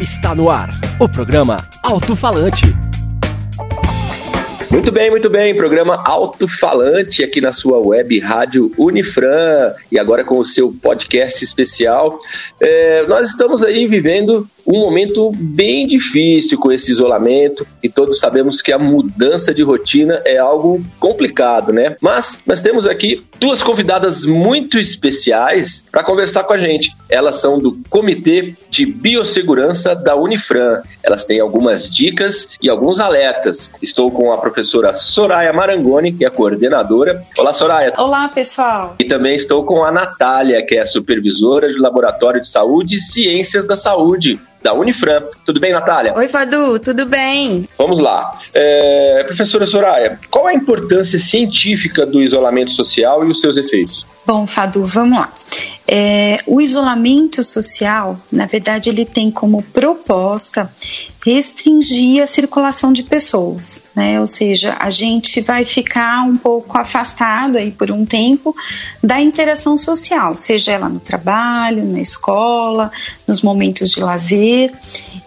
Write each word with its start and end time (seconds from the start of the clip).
Está 0.00 0.34
no 0.34 0.48
ar 0.48 0.70
o 0.98 1.06
programa 1.06 1.58
Alto 1.84 2.16
Falante. 2.16 2.74
Muito 4.70 4.90
bem, 4.90 5.10
muito 5.10 5.28
bem. 5.28 5.54
Programa 5.54 6.02
Alto 6.06 6.48
Falante 6.48 7.22
aqui 7.22 7.38
na 7.38 7.52
sua 7.52 7.78
web 7.78 8.18
rádio 8.18 8.72
Unifran 8.78 9.74
e 9.92 9.98
agora 9.98 10.24
com 10.24 10.38
o 10.38 10.46
seu 10.46 10.72
podcast 10.72 11.44
especial. 11.44 12.18
É, 12.58 13.04
nós 13.06 13.28
estamos 13.28 13.62
aí 13.62 13.86
vivendo 13.86 14.48
um 14.66 14.80
momento 14.80 15.32
bem 15.36 15.86
difícil 15.86 16.58
com 16.58 16.70
esse 16.72 16.92
isolamento 16.92 17.66
e 17.82 17.88
todos 17.88 18.20
sabemos 18.20 18.62
que 18.62 18.72
a 18.72 18.78
mudança 18.78 19.52
de 19.52 19.62
rotina 19.62 20.22
é 20.26 20.38
algo 20.38 20.84
complicado, 20.98 21.72
né? 21.72 21.96
Mas 22.00 22.42
nós 22.46 22.60
temos 22.60 22.86
aqui 22.86 23.24
duas 23.38 23.62
convidadas 23.62 24.24
muito 24.24 24.78
especiais 24.78 25.84
para 25.90 26.04
conversar 26.04 26.44
com 26.44 26.52
a 26.52 26.58
gente. 26.58 26.94
Elas 27.08 27.36
são 27.36 27.58
do 27.58 27.78
Comitê 27.88 28.54
de 28.68 28.86
Biossegurança 28.86 29.94
da 29.94 30.14
Unifran. 30.14 30.82
Elas 31.02 31.24
têm 31.24 31.40
algumas 31.40 31.88
dicas 31.88 32.56
e 32.62 32.68
alguns 32.68 33.00
alertas. 33.00 33.72
Estou 33.82 34.10
com 34.10 34.32
a 34.32 34.38
professora 34.38 34.94
Soraya 34.94 35.52
Marangoni, 35.52 36.12
que 36.12 36.24
é 36.24 36.28
a 36.28 36.30
coordenadora. 36.30 37.24
Olá, 37.38 37.52
Soraya. 37.52 37.92
Olá, 37.96 38.28
pessoal. 38.28 38.96
E 39.00 39.04
também 39.04 39.34
estou 39.34 39.64
com 39.64 39.82
a 39.82 39.90
Natália, 39.90 40.64
que 40.64 40.76
é 40.76 40.80
a 40.80 40.86
supervisora 40.86 41.68
de 41.68 41.78
Laboratório 41.78 42.40
de 42.40 42.48
Saúde 42.48 42.96
e 42.96 43.00
Ciências 43.00 43.64
da 43.64 43.76
Saúde 43.76 44.38
da 44.62 44.72
Unifran. 44.74 45.22
Tudo 45.44 45.60
bem, 45.60 45.72
Natália? 45.72 46.14
Oi, 46.14 46.28
Fadu, 46.28 46.78
tudo 46.78 47.06
bem? 47.06 47.66
Vamos 47.78 47.98
lá. 47.98 48.38
É, 48.54 49.24
professora 49.24 49.66
Soraya, 49.66 50.18
qual 50.30 50.46
a 50.46 50.54
importância 50.54 51.18
científica 51.18 52.04
do 52.04 52.20
isolamento 52.20 52.72
social 52.72 53.24
e 53.24 53.30
os 53.30 53.40
seus 53.40 53.56
efeitos? 53.56 54.06
Bom, 54.26 54.46
Fadu, 54.46 54.84
vamos 54.84 55.18
lá. 55.18 55.32
É, 55.88 56.36
o 56.46 56.60
isolamento 56.60 57.42
social, 57.42 58.16
na 58.30 58.46
verdade, 58.46 58.88
ele 58.88 59.04
tem 59.04 59.28
como 59.30 59.60
proposta 59.60 60.70
restringir 61.24 62.22
a 62.22 62.26
circulação 62.26 62.92
de 62.92 63.02
pessoas, 63.02 63.82
né? 63.94 64.20
Ou 64.20 64.26
seja, 64.26 64.76
a 64.78 64.88
gente 64.88 65.40
vai 65.40 65.64
ficar 65.64 66.22
um 66.22 66.36
pouco 66.36 66.78
afastado 66.78 67.58
aí 67.58 67.72
por 67.72 67.90
um 67.90 68.06
tempo 68.06 68.54
da 69.02 69.20
interação 69.20 69.76
social, 69.76 70.36
seja 70.36 70.72
ela 70.72 70.88
no 70.88 71.00
trabalho, 71.00 71.84
na 71.84 72.00
escola, 72.00 72.92
nos 73.26 73.42
momentos 73.42 73.90
de 73.90 74.00
lazer. 74.00 74.72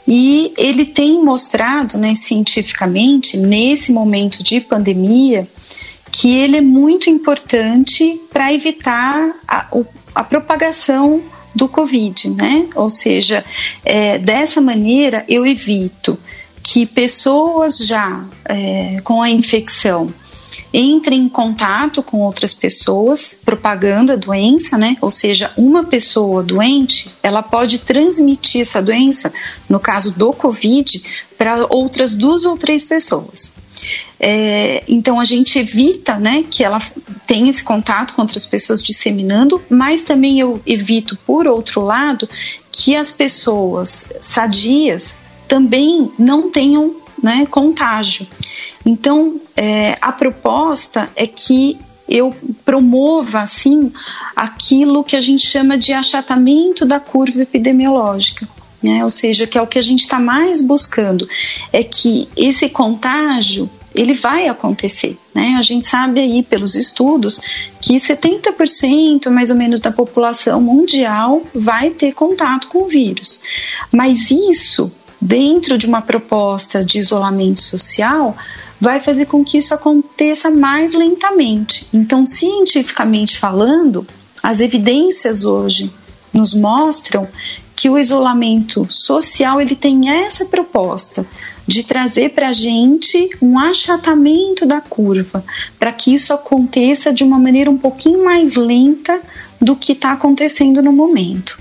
E 0.07 0.53
ele 0.57 0.85
tem 0.85 1.21
mostrado, 1.23 1.97
né, 1.97 2.15
cientificamente, 2.15 3.37
nesse 3.37 3.91
momento 3.91 4.41
de 4.41 4.61
pandemia, 4.61 5.47
que 6.13 6.37
ele 6.37 6.57
é 6.57 6.61
muito 6.61 7.09
importante 7.09 8.21
para 8.31 8.53
evitar 8.53 9.33
a, 9.47 9.67
a, 10.13 10.23
propagação 10.23 11.23
do 11.55 11.67
Covid, 11.67 12.29
né? 12.29 12.67
Ou 12.75 12.87
seja, 12.87 13.43
é, 13.83 14.19
dessa 14.19 14.61
maneira 14.61 15.25
eu 15.27 15.43
evito 15.43 16.17
que 16.61 16.85
pessoas 16.85 17.79
já 17.79 18.23
é, 18.45 19.01
com 19.03 19.23
a 19.23 19.29
infecção 19.29 20.13
entrem 20.73 21.21
em 21.21 21.29
contato 21.29 22.01
com 22.03 22.19
outras 22.21 22.53
pessoas, 22.53 23.39
propagando 23.43 24.11
a 24.11 24.15
doença, 24.15 24.77
né? 24.77 24.97
Ou 25.01 25.09
seja, 25.09 25.51
uma 25.57 25.83
pessoa 25.83 26.43
doente, 26.43 27.11
ela 27.21 27.41
pode 27.41 27.79
transmitir 27.79 28.61
essa 28.61 28.81
doença, 28.81 29.31
no 29.69 29.79
caso 29.79 30.11
do 30.11 30.33
Covid, 30.33 31.03
para 31.37 31.65
outras 31.69 32.15
duas 32.15 32.45
ou 32.45 32.57
três 32.57 32.83
pessoas. 32.83 33.53
É, 34.19 34.83
então 34.87 35.19
a 35.19 35.25
gente 35.25 35.59
evita 35.59 36.17
né, 36.17 36.45
que 36.49 36.63
ela 36.63 36.79
tenha 37.27 37.49
esse 37.49 37.63
contato 37.63 38.13
com 38.13 38.21
outras 38.21 38.45
pessoas 38.45 38.81
disseminando, 38.81 39.61
mas 39.69 40.03
também 40.03 40.39
eu 40.39 40.61
evito, 40.65 41.17
por 41.25 41.47
outro 41.47 41.81
lado, 41.81 42.29
que 42.71 42.95
as 42.95 43.11
pessoas 43.11 44.07
sadias 44.21 45.17
também 45.47 46.11
não 46.17 46.49
tenham 46.49 46.95
né, 47.23 47.45
contágio. 47.49 48.27
Então 48.85 49.41
é, 49.55 49.95
a 49.99 50.11
proposta 50.11 51.09
é 51.15 51.25
que 51.25 51.79
eu 52.07 52.35
promova 52.65 53.39
assim 53.39 53.91
aquilo 54.35 55.03
que 55.03 55.15
a 55.15 55.21
gente 55.21 55.47
chama 55.47 55.77
de 55.77 55.93
achatamento 55.93 56.85
da 56.85 56.99
curva 56.99 57.41
epidemiológica 57.41 58.47
né? 58.83 59.01
Ou 59.01 59.09
seja, 59.09 59.47
que 59.47 59.57
é 59.57 59.61
o 59.61 59.67
que 59.67 59.79
a 59.79 59.81
gente 59.81 60.01
está 60.01 60.19
mais 60.19 60.61
buscando, 60.61 61.27
é 61.71 61.83
que 61.83 62.27
esse 62.35 62.67
contágio 62.67 63.69
ele 63.95 64.13
vai 64.13 64.47
acontecer, 64.47 65.17
né? 65.33 65.55
A 65.57 65.61
gente 65.61 65.87
sabe 65.87 66.19
aí 66.19 66.41
pelos 66.41 66.75
estudos 66.75 67.39
que 67.79 67.95
70% 67.95 69.29
mais 69.29 69.51
ou 69.51 69.55
menos 69.55 69.79
da 69.79 69.91
população 69.91 70.59
mundial 70.59 71.43
vai 71.53 71.91
ter 71.91 72.11
contato 72.13 72.67
com 72.67 72.79
o 72.79 72.87
vírus. 72.87 73.39
Mas 73.91 74.31
isso, 74.31 74.91
dentro 75.23 75.77
de 75.77 75.85
uma 75.85 76.01
proposta 76.01 76.83
de 76.83 76.99
isolamento 76.99 77.61
social, 77.61 78.35
vai 78.79 78.99
fazer 78.99 79.25
com 79.25 79.43
que 79.43 79.57
isso 79.57 79.73
aconteça 79.73 80.49
mais 80.49 80.93
lentamente. 80.93 81.87
Então, 81.93 82.25
cientificamente 82.25 83.37
falando, 83.37 84.05
as 84.41 84.59
evidências 84.59 85.45
hoje 85.45 85.89
nos 86.33 86.53
mostram 86.53 87.27
que 87.73 87.89
o 87.89 87.97
isolamento 87.97 88.85
social 88.89 89.61
ele 89.61 89.75
tem 89.75 90.09
essa 90.09 90.45
proposta 90.45 91.25
de 91.65 91.83
trazer 91.83 92.31
para 92.31 92.49
a 92.49 92.53
gente 92.53 93.29
um 93.41 93.57
achatamento 93.57 94.65
da 94.65 94.81
curva, 94.81 95.43
para 95.79 95.93
que 95.93 96.13
isso 96.13 96.33
aconteça 96.33 97.13
de 97.13 97.23
uma 97.23 97.39
maneira 97.39 97.71
um 97.71 97.77
pouquinho 97.77 98.25
mais 98.25 98.55
lenta 98.55 99.21
do 99.61 99.75
que 99.75 99.93
está 99.93 100.11
acontecendo 100.11 100.81
no 100.81 100.91
momento. 100.91 101.57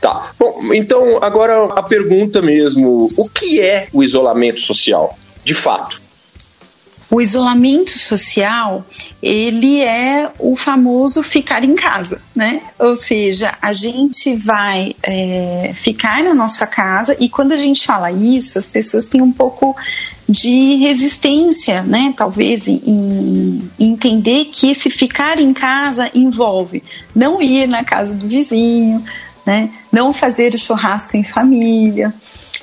Tá. 0.00 0.32
Bom, 0.38 0.72
então 0.72 1.18
agora 1.22 1.64
a 1.74 1.82
pergunta 1.82 2.40
mesmo: 2.40 3.08
o 3.16 3.28
que 3.28 3.60
é 3.60 3.88
o 3.92 4.02
isolamento 4.02 4.60
social, 4.60 5.18
de 5.44 5.54
fato? 5.54 6.00
O 7.10 7.20
isolamento 7.20 7.98
social, 7.98 8.86
ele 9.20 9.82
é 9.82 10.30
o 10.38 10.54
famoso 10.54 11.24
ficar 11.24 11.64
em 11.64 11.74
casa, 11.74 12.22
né? 12.34 12.62
Ou 12.78 12.94
seja, 12.94 13.58
a 13.60 13.72
gente 13.72 14.36
vai 14.36 14.94
é, 15.02 15.72
ficar 15.74 16.22
na 16.22 16.32
nossa 16.32 16.68
casa 16.68 17.16
e 17.18 17.28
quando 17.28 17.50
a 17.50 17.56
gente 17.56 17.84
fala 17.84 18.12
isso, 18.12 18.60
as 18.60 18.68
pessoas 18.68 19.08
têm 19.08 19.20
um 19.20 19.32
pouco 19.32 19.74
de 20.28 20.76
resistência, 20.76 21.82
né? 21.82 22.14
Talvez 22.16 22.68
em, 22.68 23.68
entender 23.76 24.44
que 24.44 24.70
esse 24.70 24.88
ficar 24.88 25.40
em 25.40 25.52
casa 25.52 26.08
envolve 26.14 26.84
não 27.12 27.42
ir 27.42 27.66
na 27.66 27.82
casa 27.82 28.14
do 28.14 28.28
vizinho, 28.28 29.04
né? 29.44 29.68
Não 29.90 30.12
fazer 30.12 30.54
o 30.54 30.58
churrasco 30.58 31.16
em 31.16 31.24
família, 31.24 32.14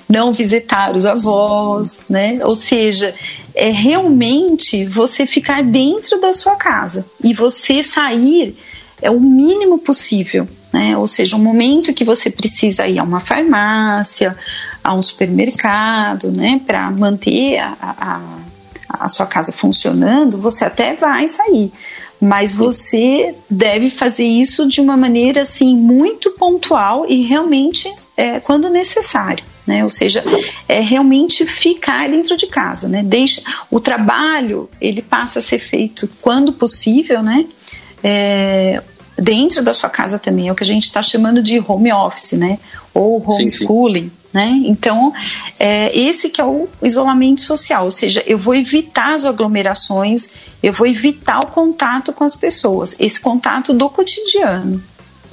não 0.08 0.32
visitar 0.32 0.96
os 0.96 1.06
avós, 1.06 2.06
né? 2.10 2.40
Ou 2.44 2.56
seja, 2.56 3.14
é 3.54 3.70
realmente 3.70 4.86
você 4.86 5.26
ficar 5.26 5.64
dentro 5.64 6.20
da 6.20 6.32
sua 6.32 6.56
casa 6.56 7.06
e 7.24 7.34
você 7.34 7.84
sair 7.84 8.56
é 9.02 9.12
o 9.12 9.20
mínimo 9.20 9.80
possível, 9.80 10.48
né? 10.72 10.98
Ou 10.98 11.08
seja, 11.08 11.36
um 11.36 11.44
momento 11.44 11.94
que 11.94 12.04
você 12.04 12.30
precisa 12.30 12.88
ir 12.88 13.00
a 13.00 13.04
uma 13.04 13.20
farmácia, 13.20 14.36
a 14.84 14.94
um 14.94 15.02
supermercado, 15.02 16.32
né, 16.32 16.62
para 16.66 16.90
manter 16.90 17.58
a, 17.58 17.76
a, 17.82 18.22
a 18.90 19.10
sua 19.10 19.26
casa 19.26 19.52
funcionando, 19.52 20.38
você 20.38 20.64
até 20.64 20.96
vai 20.96 21.28
sair 21.28 21.72
mas 22.20 22.54
você 22.54 23.36
deve 23.50 23.90
fazer 23.90 24.26
isso 24.26 24.68
de 24.68 24.82
uma 24.82 24.98
maneira 24.98 25.42
assim 25.42 25.76
muito 25.76 26.32
pontual 26.32 27.06
e 27.08 27.24
realmente 27.26 27.92
é, 28.16 28.40
quando 28.40 28.70
necessário 28.70 29.44
né? 29.68 29.84
Ou 29.84 29.90
seja, 29.90 30.24
é 30.68 30.80
realmente 30.80 31.46
ficar 31.46 32.10
dentro 32.10 32.38
de 32.38 32.48
casa, 32.48 32.88
né? 32.88 33.04
Deixa 33.04 33.42
o 33.70 33.82
trabalho 33.82 34.70
ele 34.80 35.02
passa 35.02 35.40
a 35.40 35.42
ser 35.42 35.60
feito 35.60 36.10
quando 36.22 36.54
possível, 36.54 37.22
né? 37.22 37.46
É, 38.02 38.82
dentro 39.18 39.62
da 39.62 39.74
sua 39.74 39.90
casa 39.90 40.18
também 40.18 40.48
é 40.48 40.52
o 40.52 40.56
que 40.56 40.64
a 40.64 40.68
gente 40.68 40.86
está 40.86 41.02
chamando 41.02 41.44
de 41.44 41.60
home 41.60 41.92
office, 41.92 42.32
né? 42.34 42.58
Ou 42.94 43.22
homeschooling. 43.22 44.04
Sim, 44.04 44.10
sim. 44.10 44.16
Né? 44.38 44.62
Então, 44.66 45.12
é, 45.58 45.90
esse 45.98 46.30
que 46.30 46.40
é 46.40 46.46
o 46.46 46.70
isolamento 46.84 47.42
social, 47.42 47.86
ou 47.86 47.90
seja, 47.90 48.24
eu 48.28 48.38
vou 48.38 48.54
evitar 48.54 49.16
as 49.16 49.26
aglomerações, 49.26 50.30
eu 50.62 50.72
vou 50.72 50.86
evitar 50.86 51.40
o 51.40 51.48
contato 51.48 52.14
com 52.14 52.24
as 52.24 52.36
pessoas, 52.36 52.96
esse 53.00 53.20
contato 53.20 53.74
do 53.74 53.90
cotidiano. 53.90 54.80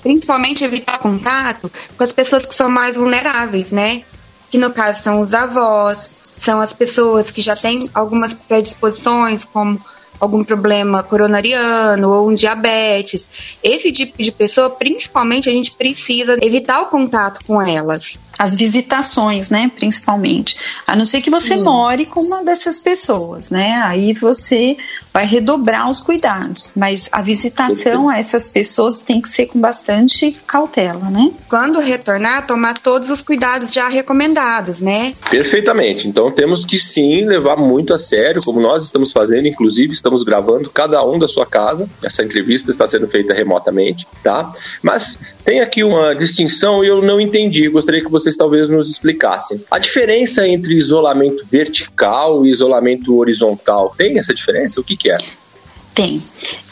Principalmente 0.02 0.64
evitar 0.64 0.96
contato 0.96 1.70
com 1.98 2.02
as 2.02 2.12
pessoas 2.12 2.46
que 2.46 2.54
são 2.54 2.70
mais 2.70 2.96
vulneráveis, 2.96 3.72
né? 3.72 4.04
que 4.50 4.56
no 4.56 4.70
caso 4.70 5.02
são 5.02 5.20
os 5.20 5.34
avós, 5.34 6.10
são 6.34 6.62
as 6.62 6.72
pessoas 6.72 7.30
que 7.30 7.42
já 7.42 7.54
têm 7.54 7.90
algumas 7.92 8.32
predisposições, 8.32 9.44
como 9.44 9.78
algum 10.18 10.42
problema 10.42 11.02
coronariano 11.02 12.10
ou 12.10 12.30
um 12.30 12.34
diabetes. 12.34 13.58
Esse 13.62 13.92
tipo 13.92 14.22
de 14.22 14.32
pessoa, 14.32 14.70
principalmente, 14.70 15.48
a 15.48 15.52
gente 15.52 15.72
precisa 15.72 16.38
evitar 16.40 16.80
o 16.80 16.86
contato 16.86 17.44
com 17.44 17.60
elas. 17.60 18.18
As 18.38 18.54
visitações, 18.54 19.50
né, 19.50 19.70
principalmente. 19.74 20.56
A 20.86 20.96
não 20.96 21.04
ser 21.04 21.20
que 21.20 21.30
você 21.30 21.56
Sim. 21.56 21.62
more 21.62 22.06
com 22.06 22.20
uma 22.20 22.44
dessas 22.44 22.78
pessoas, 22.78 23.50
né? 23.50 23.80
Aí 23.84 24.12
você 24.12 24.76
vai 25.12 25.26
redobrar 25.26 25.88
os 25.88 26.00
cuidados. 26.00 26.72
Mas 26.74 27.08
a 27.12 27.22
visitação 27.22 28.08
a 28.08 28.18
essas 28.18 28.48
pessoas 28.48 28.98
tem 28.98 29.20
que 29.20 29.28
ser 29.28 29.46
com 29.46 29.60
bastante 29.60 30.36
cautela, 30.44 31.08
né? 31.08 31.30
Quando 31.48 31.78
retornar, 31.78 32.46
tomar 32.46 32.78
todos 32.78 33.10
os 33.10 33.22
cuidados 33.22 33.72
já 33.72 33.88
recomendados, 33.88 34.80
né? 34.80 35.12
Perfeitamente. 35.30 36.08
Então 36.08 36.32
temos 36.32 36.64
que 36.64 36.80
sim 36.80 37.24
levar 37.24 37.56
muito 37.56 37.94
a 37.94 37.98
sério, 37.98 38.42
como 38.44 38.60
nós 38.60 38.84
estamos 38.84 39.12
fazendo, 39.12 39.46
inclusive 39.46 39.92
estamos 39.92 40.24
gravando 40.24 40.68
cada 40.68 41.04
um 41.04 41.16
da 41.16 41.28
sua 41.28 41.46
casa. 41.46 41.88
Essa 42.02 42.24
entrevista 42.24 42.70
está 42.70 42.86
sendo 42.86 43.06
feita 43.06 43.32
remotamente, 43.32 44.06
tá? 44.22 44.52
Mas 44.82 45.20
tem 45.44 45.60
aqui 45.60 45.84
uma 45.84 46.12
distinção 46.14 46.84
e 46.84 46.88
eu 46.88 47.00
não 47.00 47.20
entendi. 47.20 47.68
Gostaria 47.68 48.00
que 48.00 48.10
vocês 48.24 48.36
talvez 48.36 48.68
nos 48.68 48.90
explicassem. 48.90 49.62
A 49.70 49.78
diferença 49.78 50.48
entre 50.48 50.74
isolamento 50.74 51.46
vertical 51.50 52.44
e 52.44 52.50
isolamento 52.50 53.16
horizontal, 53.16 53.94
tem 53.96 54.18
essa 54.18 54.34
diferença? 54.34 54.80
O 54.80 54.84
que, 54.84 54.96
que 54.96 55.10
é? 55.10 55.16
Tem. 55.94 56.22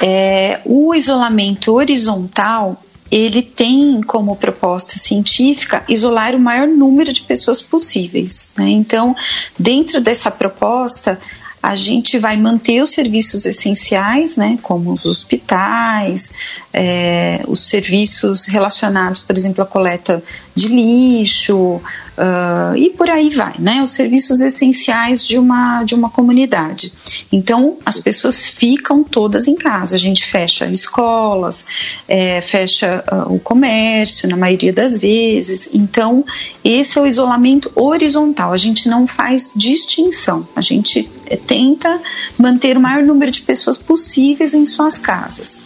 É, 0.01 0.61
o 0.65 0.95
isolamento 0.95 1.75
horizontal 1.75 2.83
ele 3.11 3.43
tem 3.43 4.01
como 4.01 4.35
proposta 4.37 4.99
científica 4.99 5.85
isolar 5.87 6.35
o 6.35 6.39
maior 6.39 6.67
número 6.67 7.13
de 7.13 7.21
pessoas 7.23 7.61
possíveis. 7.61 8.49
Né? 8.57 8.71
Então, 8.71 9.15
dentro 9.59 10.01
dessa 10.01 10.31
proposta, 10.31 11.21
a 11.63 11.77
gente 11.77 12.19
vai 12.19 12.37
manter 12.37 12.83
os 12.83 12.91
serviços 12.91 13.47
essenciais, 13.47 14.37
né, 14.37 14.59
como 14.63 14.93
os 14.93 15.07
hospitais, 15.07 16.33
é, 16.73 17.41
os 17.47 17.61
serviços 17.61 18.47
relacionados, 18.47 19.21
por 19.21 19.37
exemplo, 19.37 19.63
à 19.63 19.67
coleta 19.67 20.23
de 20.55 20.67
lixo, 20.67 21.81
Uh, 22.13 22.77
e 22.77 22.91
por 22.91 23.09
aí 23.09 23.31
vai, 23.31 23.55
né? 23.59 23.81
Os 23.81 23.91
serviços 23.91 24.43
essenciais 24.43 25.27
de 25.27 25.39
uma, 25.39 25.83
de 25.83 25.95
uma 25.95 26.11
comunidade. 26.11 26.93
Então, 27.33 27.79
as 27.87 27.99
pessoas 27.99 28.47
ficam 28.47 29.03
todas 29.03 29.49
em 29.49 29.57
casa. 29.57 29.97
A 29.97 29.99
gente 29.99 30.25
fecha 30.27 30.67
escolas, 30.67 31.65
é, 32.07 32.41
fecha 32.43 33.03
uh, 33.11 33.35
o 33.35 33.41
comércio, 33.41 34.29
na 34.29 34.37
maioria 34.37 34.73
das 34.73 34.99
vezes. 34.99 35.71
Então, 35.73 36.25
esse 36.63 36.99
é 36.99 37.01
o 37.01 37.07
isolamento 37.07 37.73
horizontal. 37.75 38.53
A 38.53 38.59
gente 38.59 38.89
não 38.89 39.07
faz 39.07 39.51
distinção. 39.57 40.47
A 40.55 40.61
gente 40.61 41.11
é, 41.27 41.37
tenta 41.37 41.99
manter 42.37 42.77
o 42.77 42.81
maior 42.81 43.03
número 43.03 43.31
de 43.31 43.41
pessoas 43.41 43.79
possíveis 43.79 44.53
em 44.53 44.67
suas 44.67 44.99
casas. 44.99 45.63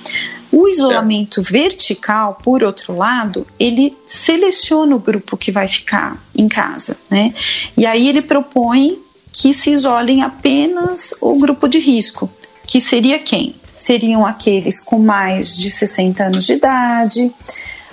O 0.52 0.69
isolamento 0.69 1.43
vertical, 1.43 2.38
por 2.43 2.62
outro 2.62 2.96
lado, 2.96 3.46
ele 3.58 3.96
seleciona 4.06 4.94
o 4.94 4.98
grupo 4.98 5.37
que 5.37 5.50
vai 5.50 5.66
ficar 5.66 6.22
em 6.34 6.48
casa, 6.48 6.96
né? 7.10 7.34
E 7.76 7.84
aí 7.84 8.08
ele 8.08 8.22
propõe 8.22 8.98
que 9.32 9.52
se 9.52 9.70
isolem 9.70 10.22
apenas 10.22 11.14
o 11.20 11.38
grupo 11.38 11.69
de 11.69 11.78
risco, 11.78 12.31
que 12.66 12.81
seria 12.81 13.19
quem? 13.19 13.54
Seriam 13.75 14.25
aqueles 14.25 14.81
com 14.81 14.98
mais 14.98 15.56
de 15.56 15.70
60 15.70 16.25
anos 16.25 16.46
de 16.46 16.54
idade, 16.54 17.34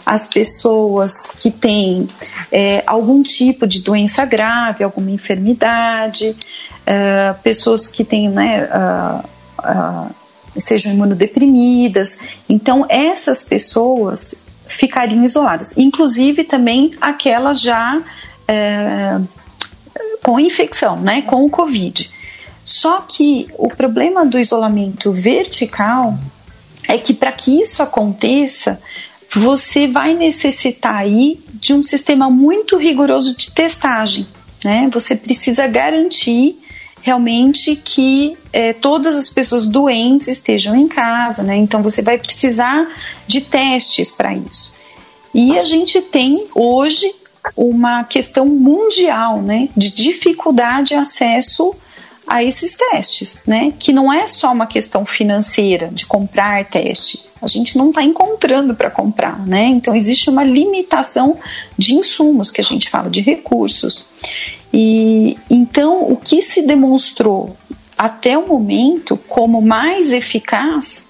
as 0.05 0.27
pessoas 0.27 1.27
que 1.27 1.49
têm 1.49 2.07
é, 2.51 2.83
algum 2.85 3.21
tipo 3.21 3.67
de 3.67 3.81
doença 3.81 4.25
grave, 4.25 4.83
alguma 4.83 5.11
enfermidade, 5.11 6.35
é, 6.85 7.33
pessoas 7.41 7.87
que 7.87 8.03
têm 8.03 8.29
né, 8.29 8.67
uh, 8.67 9.25
uh, 9.59 10.15
sejam 10.57 10.93
imunodeprimidas. 10.93 12.19
Então, 12.47 12.85
essas 12.89 13.43
pessoas 13.43 14.35
ficariam 14.65 15.23
isoladas, 15.23 15.73
inclusive 15.77 16.43
também 16.43 16.93
aquelas 16.99 17.61
já 17.61 18.01
é, 18.47 19.19
com 20.21 20.39
infecção, 20.39 20.99
né, 20.99 21.21
com 21.21 21.45
o 21.45 21.49
Covid. 21.49 22.09
Só 22.63 23.01
que 23.01 23.47
o 23.57 23.67
problema 23.67 24.25
do 24.25 24.39
isolamento 24.39 25.11
vertical 25.11 26.17
é 26.87 26.97
que 26.97 27.13
para 27.13 27.31
que 27.31 27.59
isso 27.59 27.83
aconteça, 27.83 28.79
você 29.33 29.87
vai 29.87 30.13
necessitar 30.13 30.95
aí 30.95 31.43
de 31.53 31.73
um 31.73 31.83
sistema 31.83 32.29
muito 32.29 32.77
rigoroso 32.77 33.35
de 33.35 33.51
testagem, 33.51 34.27
né? 34.63 34.89
Você 34.93 35.15
precisa 35.15 35.65
garantir 35.65 36.62
realmente 37.03 37.75
que 37.75 38.35
é, 38.51 38.71
todas 38.71 39.15
as 39.15 39.29
pessoas 39.29 39.67
doentes 39.67 40.29
estejam 40.29 40.75
em 40.75 40.87
casa, 40.87 41.43
né? 41.43 41.57
Então 41.57 41.83
você 41.83 42.01
vai 42.01 42.17
precisar 42.17 42.89
de 43.27 43.41
testes 43.41 44.09
para 44.09 44.33
isso. 44.33 44.75
E 45.33 45.57
a 45.57 45.61
gente 45.61 46.01
tem 46.01 46.47
hoje 46.55 47.13
uma 47.57 48.05
questão 48.05 48.45
mundial, 48.45 49.41
né, 49.41 49.67
de 49.75 49.91
dificuldade 49.91 50.89
de 50.89 50.95
acesso 50.95 51.75
a 52.25 52.41
esses 52.41 52.73
testes, 52.73 53.39
né? 53.45 53.73
Que 53.77 53.91
não 53.91 54.11
é 54.11 54.25
só 54.25 54.53
uma 54.53 54.65
questão 54.65 55.05
financeira 55.05 55.89
de 55.91 56.05
comprar 56.05 56.63
teste. 56.63 57.19
A 57.41 57.47
gente 57.47 57.77
não 57.77 57.89
está 57.89 58.01
encontrando 58.01 58.73
para 58.75 58.89
comprar, 58.89 59.45
né? 59.45 59.65
Então 59.65 59.93
existe 59.93 60.29
uma 60.29 60.43
limitação 60.45 61.37
de 61.77 61.95
insumos 61.95 62.49
que 62.49 62.61
a 62.61 62.63
gente 62.63 62.89
fala 62.89 63.09
de 63.09 63.19
recursos. 63.19 64.09
E 64.73 65.37
então 65.49 66.11
o 66.11 66.17
que 66.17 66.41
se 66.41 66.63
demonstrou 66.63 67.55
até 67.97 68.37
o 68.37 68.47
momento 68.47 69.15
como 69.27 69.61
mais 69.61 70.11
eficaz 70.11 71.09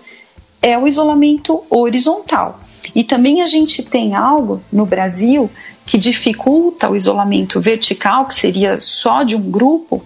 é 0.61 0.77
o 0.77 0.87
isolamento 0.87 1.63
horizontal. 1.69 2.59
E 2.93 3.03
também 3.03 3.41
a 3.41 3.45
gente 3.45 3.81
tem 3.81 4.13
algo 4.13 4.61
no 4.71 4.85
Brasil 4.85 5.49
que 5.85 5.97
dificulta 5.97 6.89
o 6.89 6.95
isolamento 6.95 7.59
vertical, 7.59 8.25
que 8.25 8.35
seria 8.35 8.79
só 8.79 9.23
de 9.23 9.35
um 9.35 9.49
grupo, 9.49 10.03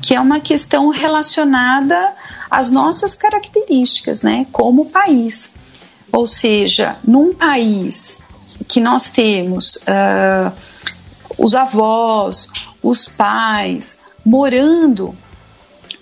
que 0.00 0.14
é 0.14 0.20
uma 0.20 0.40
questão 0.40 0.88
relacionada 0.88 2.14
às 2.50 2.70
nossas 2.70 3.14
características, 3.14 4.22
né, 4.22 4.46
como 4.52 4.86
país. 4.86 5.50
Ou 6.12 6.26
seja, 6.26 6.96
num 7.04 7.34
país 7.34 8.18
que 8.66 8.80
nós 8.80 9.10
temos 9.10 9.76
uh, 9.76 10.52
os 11.40 11.54
avós, 11.54 12.48
os 12.82 13.08
pais 13.08 13.96
morando 14.24 15.14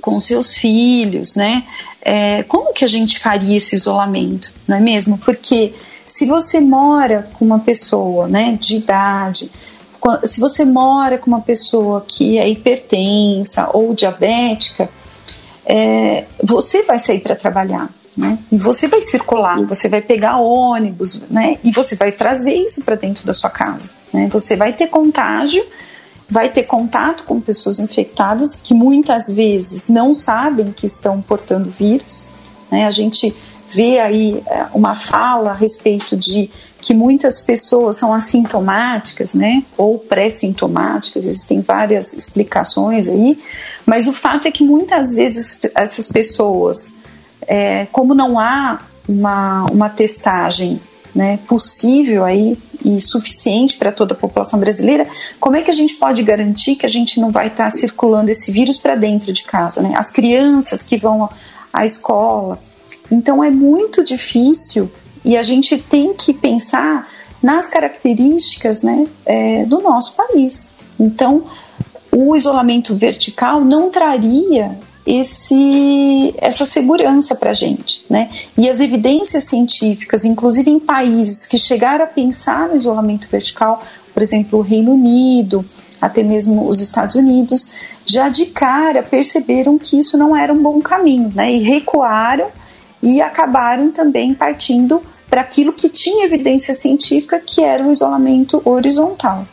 com 0.01 0.19
seus 0.19 0.55
filhos, 0.55 1.37
né? 1.37 1.65
É, 2.03 2.43
como 2.45 2.73
que 2.73 2.85
a 2.85 2.89
gente 2.89 3.19
faria 3.19 3.57
esse 3.57 3.75
isolamento, 3.75 4.55
não 4.67 4.77
é 4.77 4.81
mesmo? 4.81 5.19
Porque 5.19 5.75
se 6.07 6.27
você 6.27 6.61
mora 6.61 7.29
com 7.35 7.45
uma 7.45 7.59
pessoa, 7.59 8.27
né, 8.27 8.57
de 8.61 8.77
idade, 8.77 9.51
se 10.25 10.41
você 10.41 10.65
mora 10.65 11.19
com 11.19 11.27
uma 11.27 11.41
pessoa 11.41 12.05
que 12.07 12.39
é 12.39 12.49
hipertensa 12.49 13.69
ou 13.73 13.95
diabética, 13.95 14.89
é, 15.67 16.25
você 16.43 16.83
vai 16.83 16.99
sair 16.99 17.21
para 17.21 17.37
trabalhar, 17.37 17.91
né? 18.19 18.39
E 18.51 18.59
você 18.59 18.89
vai 18.89 19.01
circular, 19.01 19.65
você 19.65 19.89
vai 19.89 20.03
pegar 20.03 20.39
ônibus, 20.39 21.23
né? 21.31 21.57
E 21.63 21.71
você 21.71 21.95
vai 21.95 22.13
trazer 22.13 22.55
isso 22.55 22.83
para 22.83 22.97
dentro 22.97 23.25
da 23.25 23.33
sua 23.33 23.49
casa, 23.49 23.91
né? 24.13 24.29
Você 24.33 24.57
vai 24.57 24.73
ter 24.73 24.89
contágio 24.89 25.65
vai 26.31 26.51
ter 26.51 26.65
contato 26.65 27.25
com 27.25 27.41
pessoas 27.41 27.79
infectadas 27.79 28.61
que 28.63 28.75
muitas 28.75 29.33
vezes 29.33 29.89
não 29.89 30.13
sabem 30.13 30.73
que 30.73 30.87
estão 30.87 31.23
portando 31.23 31.71
vírus. 31.71 32.27
Né? 32.71 32.87
A 32.87 32.91
gente 32.91 33.35
vê 33.73 33.99
aí 33.99 34.43
é, 34.47 34.67
uma 34.75 34.95
fala 34.95 35.51
a 35.51 35.55
respeito 35.55 36.17
de 36.17 36.51
que 36.81 36.95
muitas 36.95 37.41
pessoas 37.41 37.97
são 37.97 38.15
assintomáticas, 38.15 39.35
né, 39.35 39.65
ou 39.77 39.99
pré-sintomáticas, 39.99 41.27
existem 41.27 41.61
várias 41.61 42.15
explicações 42.15 43.09
aí, 43.09 43.37
mas 43.85 44.07
o 44.07 44.13
fato 44.13 44.47
é 44.47 44.51
que 44.53 44.63
muitas 44.63 45.13
vezes 45.13 45.59
essas 45.75 46.09
pessoas, 46.09 46.95
é, 47.49 47.87
como 47.91 48.15
não 48.15 48.39
há 48.39 48.81
uma, 49.09 49.65
uma 49.73 49.89
testagem 49.89 50.81
né, 51.15 51.39
possível 51.49 52.25
aí 52.25 52.57
e 52.85 53.01
suficiente 53.01 53.77
para 53.77 53.91
toda 53.91 54.15
a 54.15 54.17
população 54.17 54.61
brasileira, 54.61 55.07
como 55.41 55.57
é 55.57 55.63
que 55.63 55.71
a 55.71 55.75
gente 55.75 55.95
pode 55.95 56.23
garantir 56.23 56.77
que 56.77 56.87
a 56.87 56.89
gente 56.89 57.19
não 57.19 57.33
vai 57.33 57.49
estar 57.49 57.65
tá 57.65 57.71
circulando 57.71 58.31
esse 58.31 58.53
vírus 58.53 58.77
para 58.77 58.95
dentro 58.95 59.33
de 59.33 59.43
casa, 59.43 59.81
né? 59.81 59.95
As 59.97 60.11
crianças 60.11 60.83
que 60.83 60.97
vão 60.97 61.29
à 61.73 61.85
escola. 61.85 62.57
Então 63.11 63.43
é 63.43 63.51
muito 63.51 64.05
difícil 64.05 64.89
e 65.25 65.37
a 65.37 65.43
gente 65.43 65.77
tem 65.79 66.15
que 66.15 66.33
pensar 66.33 67.09
nas 67.43 67.67
características 67.67 68.83
né, 68.83 69.07
é, 69.25 69.65
do 69.65 69.81
nosso 69.81 70.15
país. 70.15 70.69
Então, 70.99 71.45
o 72.13 72.35
isolamento 72.35 72.97
vertical 72.97 73.61
não 73.65 73.91
traria 73.91 74.79
esse, 75.09 76.35
essa 76.37 76.67
segurança 76.67 77.35
para 77.35 77.51
a 77.51 77.55
gente. 77.55 78.05
Né? 78.11 78.31
E 78.57 78.69
as 78.69 78.79
evidências 78.79 79.45
científicas, 79.45 80.25
inclusive 80.25 80.71
em 80.71 80.79
países 80.79 81.47
que 81.47 81.57
chegaram 81.57 82.05
a 82.05 82.09
pensar 82.09 82.69
no 82.69 82.77
isolamento 82.77 83.27
vertical, 83.31 83.83
por 84.13 84.23
exemplo, 84.23 84.59
o 84.59 84.63
Reino 84.63 84.93
Unido, 84.93 85.65
até 85.99 86.23
mesmo 86.23 86.69
os 86.69 86.81
Estados 86.81 87.17
Unidos, 87.17 87.71
já 88.05 88.29
de 88.29 88.47
cara 88.47 89.03
perceberam 89.03 89.79
que 89.79 89.99
isso 89.99 90.19
não 90.19 90.37
era 90.37 90.53
um 90.53 90.63
bom 90.63 90.79
caminho 90.81 91.33
né? 91.35 91.51
e 91.51 91.63
recuaram 91.63 92.49
e 93.03 93.23
acabaram 93.23 93.91
também 93.91 94.35
partindo 94.35 95.01
para 95.31 95.41
aquilo 95.41 95.73
que 95.73 95.89
tinha 95.89 96.27
evidência 96.27 96.75
científica, 96.75 97.41
que 97.45 97.63
era 97.63 97.83
o 97.83 97.93
isolamento 97.93 98.61
horizontal. 98.65 99.47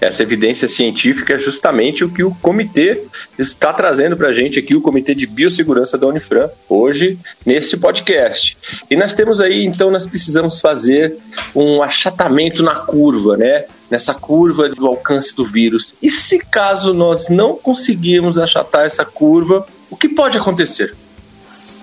Essa 0.00 0.22
evidência 0.22 0.68
científica 0.68 1.34
é 1.34 1.38
justamente 1.38 2.04
o 2.04 2.10
que 2.10 2.22
o 2.22 2.34
comitê 2.42 3.02
está 3.38 3.72
trazendo 3.72 4.16
para 4.16 4.28
a 4.28 4.32
gente 4.32 4.58
aqui, 4.58 4.76
o 4.76 4.80
Comitê 4.82 5.14
de 5.14 5.26
Biossegurança 5.26 5.96
da 5.96 6.06
Unifran, 6.06 6.50
hoje, 6.68 7.18
nesse 7.44 7.78
podcast. 7.78 8.58
E 8.90 8.96
nós 8.96 9.14
temos 9.14 9.40
aí, 9.40 9.64
então, 9.64 9.90
nós 9.90 10.06
precisamos 10.06 10.60
fazer 10.60 11.16
um 11.54 11.82
achatamento 11.82 12.62
na 12.62 12.74
curva, 12.74 13.36
né? 13.36 13.64
Nessa 13.90 14.12
curva 14.12 14.68
do 14.68 14.86
alcance 14.86 15.34
do 15.34 15.46
vírus. 15.46 15.94
E 16.02 16.10
se 16.10 16.38
caso 16.38 16.92
nós 16.92 17.28
não 17.28 17.56
conseguirmos 17.56 18.36
achatar 18.38 18.84
essa 18.84 19.04
curva, 19.04 19.66
o 19.88 19.96
que 19.96 20.08
pode 20.08 20.36
acontecer? 20.36 20.94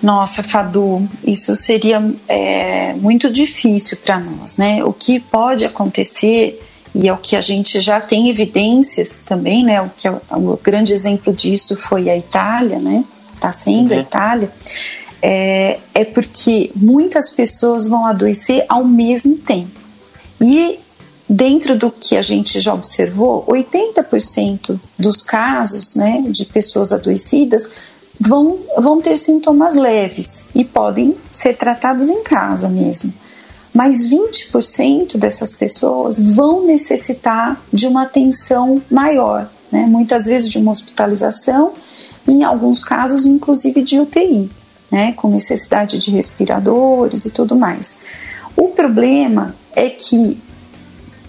Nossa, 0.02 0.42
Fadu, 0.42 1.08
isso 1.24 1.54
seria 1.54 2.02
é, 2.28 2.92
muito 2.94 3.30
difícil 3.30 3.96
para 4.04 4.20
nós, 4.20 4.56
né? 4.56 4.84
O 4.84 4.92
que 4.92 5.18
pode 5.18 5.64
acontecer 5.64 6.60
e 6.94 7.08
é 7.08 7.12
o 7.12 7.16
que 7.16 7.34
a 7.34 7.40
gente 7.40 7.80
já 7.80 8.00
tem 8.00 8.28
evidências 8.28 9.20
também, 9.26 9.64
né? 9.64 9.82
O 9.82 9.90
que 9.96 10.06
é 10.06 10.12
o, 10.12 10.20
o 10.30 10.60
grande 10.62 10.92
exemplo 10.92 11.32
disso 11.32 11.76
foi 11.76 12.08
a 12.08 12.16
Itália, 12.16 12.78
né? 12.78 13.04
Está 13.34 13.50
sendo 13.50 13.92
uhum. 13.92 13.98
a 13.98 14.00
Itália. 14.00 14.52
É, 15.20 15.80
é 15.92 16.04
porque 16.04 16.70
muitas 16.76 17.30
pessoas 17.30 17.88
vão 17.88 18.06
adoecer 18.06 18.64
ao 18.68 18.84
mesmo 18.84 19.36
tempo. 19.38 19.80
E 20.40 20.78
dentro 21.28 21.76
do 21.76 21.90
que 21.90 22.16
a 22.16 22.22
gente 22.22 22.60
já 22.60 22.72
observou, 22.72 23.44
80% 23.46 24.78
dos 24.98 25.22
casos 25.22 25.96
né, 25.96 26.22
de 26.28 26.44
pessoas 26.44 26.92
adoecidas 26.92 27.94
vão, 28.20 28.58
vão 28.78 29.00
ter 29.00 29.16
sintomas 29.16 29.74
leves 29.74 30.46
e 30.54 30.64
podem 30.64 31.16
ser 31.32 31.56
tratadas 31.56 32.08
em 32.08 32.22
casa 32.22 32.68
mesmo 32.68 33.12
mas 33.74 34.08
20% 34.08 35.18
dessas 35.18 35.52
pessoas 35.52 36.20
vão 36.20 36.64
necessitar 36.64 37.60
de 37.72 37.88
uma 37.88 38.04
atenção 38.04 38.80
maior, 38.88 39.50
né? 39.72 39.84
muitas 39.84 40.26
vezes 40.26 40.48
de 40.48 40.58
uma 40.58 40.70
hospitalização, 40.70 41.72
em 42.26 42.44
alguns 42.44 42.82
casos, 42.82 43.26
inclusive 43.26 43.82
de 43.82 43.98
UTI, 43.98 44.48
né? 44.92 45.12
com 45.16 45.28
necessidade 45.28 45.98
de 45.98 46.12
respiradores 46.12 47.24
e 47.24 47.32
tudo 47.32 47.56
mais. 47.56 47.96
O 48.56 48.68
problema 48.68 49.56
é 49.74 49.90
que, 49.90 50.40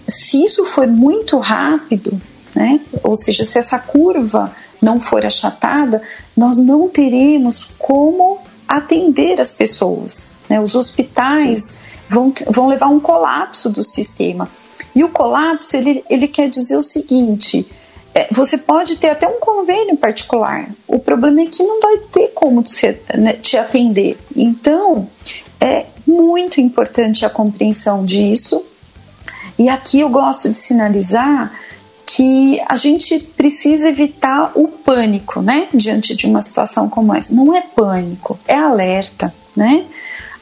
se 0.08 0.46
isso 0.46 0.66
for 0.66 0.86
muito 0.86 1.40
rápido, 1.40 2.22
né? 2.54 2.80
ou 3.02 3.16
seja, 3.16 3.44
se 3.44 3.58
essa 3.58 3.80
curva 3.80 4.54
não 4.80 5.00
for 5.00 5.26
achatada, 5.26 6.00
nós 6.38 6.58
não 6.58 6.88
teremos 6.88 7.68
como 7.80 8.38
atender 8.68 9.42
as 9.42 9.52
pessoas. 9.52 10.28
Né? 10.48 10.60
Os 10.62 10.76
hospitais 10.76 11.74
vão, 12.10 12.34
vão 12.48 12.68
levar 12.68 12.88
a 12.88 12.90
um 12.90 13.00
colapso 13.00 13.70
do 13.70 13.84
sistema. 13.84 14.50
E 14.94 15.04
o 15.04 15.10
colapso, 15.10 15.76
ele, 15.76 16.04
ele 16.10 16.28
quer 16.28 16.50
dizer 16.50 16.78
o 16.78 16.84
seguinte: 16.84 17.70
é, 18.14 18.28
você 18.32 18.58
pode 18.58 18.96
ter 18.96 19.10
até 19.10 19.28
um 19.28 19.40
convênio 19.40 19.98
particular, 19.98 20.70
o 20.88 21.00
problema 21.00 21.42
é 21.42 21.46
que 21.48 21.64
não 21.64 21.82
vai 21.82 21.98
ter 22.12 22.30
como 22.30 22.64
né, 23.18 23.34
te 23.34 23.58
atender. 23.58 24.18
Então, 24.36 25.10
é 25.60 25.86
muito 26.08 26.62
importante 26.62 27.26
a 27.26 27.30
compreensão 27.30 28.06
disso. 28.06 28.64
E 29.58 29.70
aqui 29.70 30.02
eu 30.02 30.10
gosto 30.10 30.50
de 30.50 30.58
sinalizar 30.58 31.52
que 32.06 32.62
a 32.68 32.76
gente 32.76 33.20
precisa 33.20 33.90
evitar 33.90 34.52
o 34.56 34.68
pânico, 34.68 35.42
né? 35.42 35.68
Diante 35.74 36.16
de 36.16 36.28
uma 36.28 36.42
situação 36.42 36.88
como 36.88 37.14
essa. 37.14 37.34
Não 37.34 37.56
é 37.56 37.62
pânico, 37.62 38.40
é 38.48 38.56
alerta, 38.56 39.34
né? 39.56 39.86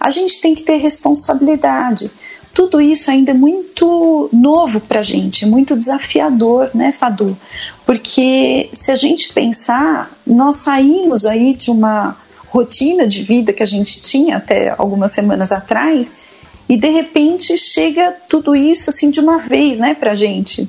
A 0.03 0.09
gente 0.09 0.41
tem 0.41 0.53
que 0.53 0.63
ter 0.63 0.75
responsabilidade. 0.75 2.11
Tudo 2.53 2.81
isso 2.81 3.09
ainda 3.09 3.31
é 3.31 3.33
muito 3.33 4.29
novo 4.33 4.81
para 4.81 4.99
a 4.99 5.03
gente, 5.03 5.45
muito 5.45 5.77
desafiador, 5.77 6.69
né, 6.73 6.91
Fadu? 6.91 7.37
Porque 7.85 8.69
se 8.73 8.91
a 8.91 8.95
gente 8.95 9.31
pensar, 9.31 10.11
nós 10.27 10.57
saímos 10.57 11.25
aí 11.25 11.55
de 11.55 11.71
uma 11.71 12.17
rotina 12.49 13.07
de 13.07 13.23
vida 13.23 13.53
que 13.53 13.63
a 13.63 13.65
gente 13.65 14.01
tinha 14.01 14.37
até 14.37 14.75
algumas 14.77 15.13
semanas 15.13 15.53
atrás 15.53 16.13
e 16.67 16.75
de 16.75 16.89
repente 16.89 17.57
chega 17.57 18.13
tudo 18.27 18.53
isso 18.53 18.89
assim 18.89 19.09
de 19.09 19.21
uma 19.21 19.37
vez, 19.37 19.79
né, 19.79 19.95
a 19.99 20.13
gente. 20.13 20.67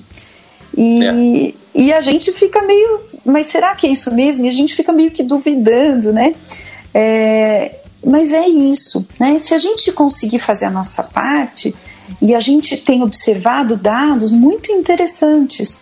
E, 0.76 1.04
é. 1.04 1.52
e 1.74 1.92
a 1.92 2.00
gente 2.00 2.32
fica 2.32 2.62
meio, 2.62 3.00
mas 3.24 3.48
será 3.48 3.74
que 3.74 3.86
é 3.86 3.90
isso 3.90 4.14
mesmo? 4.14 4.44
E 4.44 4.48
a 4.48 4.52
gente 4.52 4.74
fica 4.76 4.92
meio 4.92 5.10
que 5.10 5.24
duvidando, 5.24 6.12
né? 6.12 6.34
É, 6.94 7.80
mas 8.06 8.32
é 8.32 8.46
isso, 8.46 9.06
né? 9.18 9.38
Se 9.38 9.54
a 9.54 9.58
gente 9.58 9.92
conseguir 9.92 10.38
fazer 10.38 10.66
a 10.66 10.70
nossa 10.70 11.02
parte, 11.02 11.75
e 12.20 12.34
a 12.34 12.40
gente 12.40 12.76
tem 12.76 13.02
observado 13.02 13.76
dados 13.76 14.32
muito 14.32 14.70
interessantes. 14.73 15.76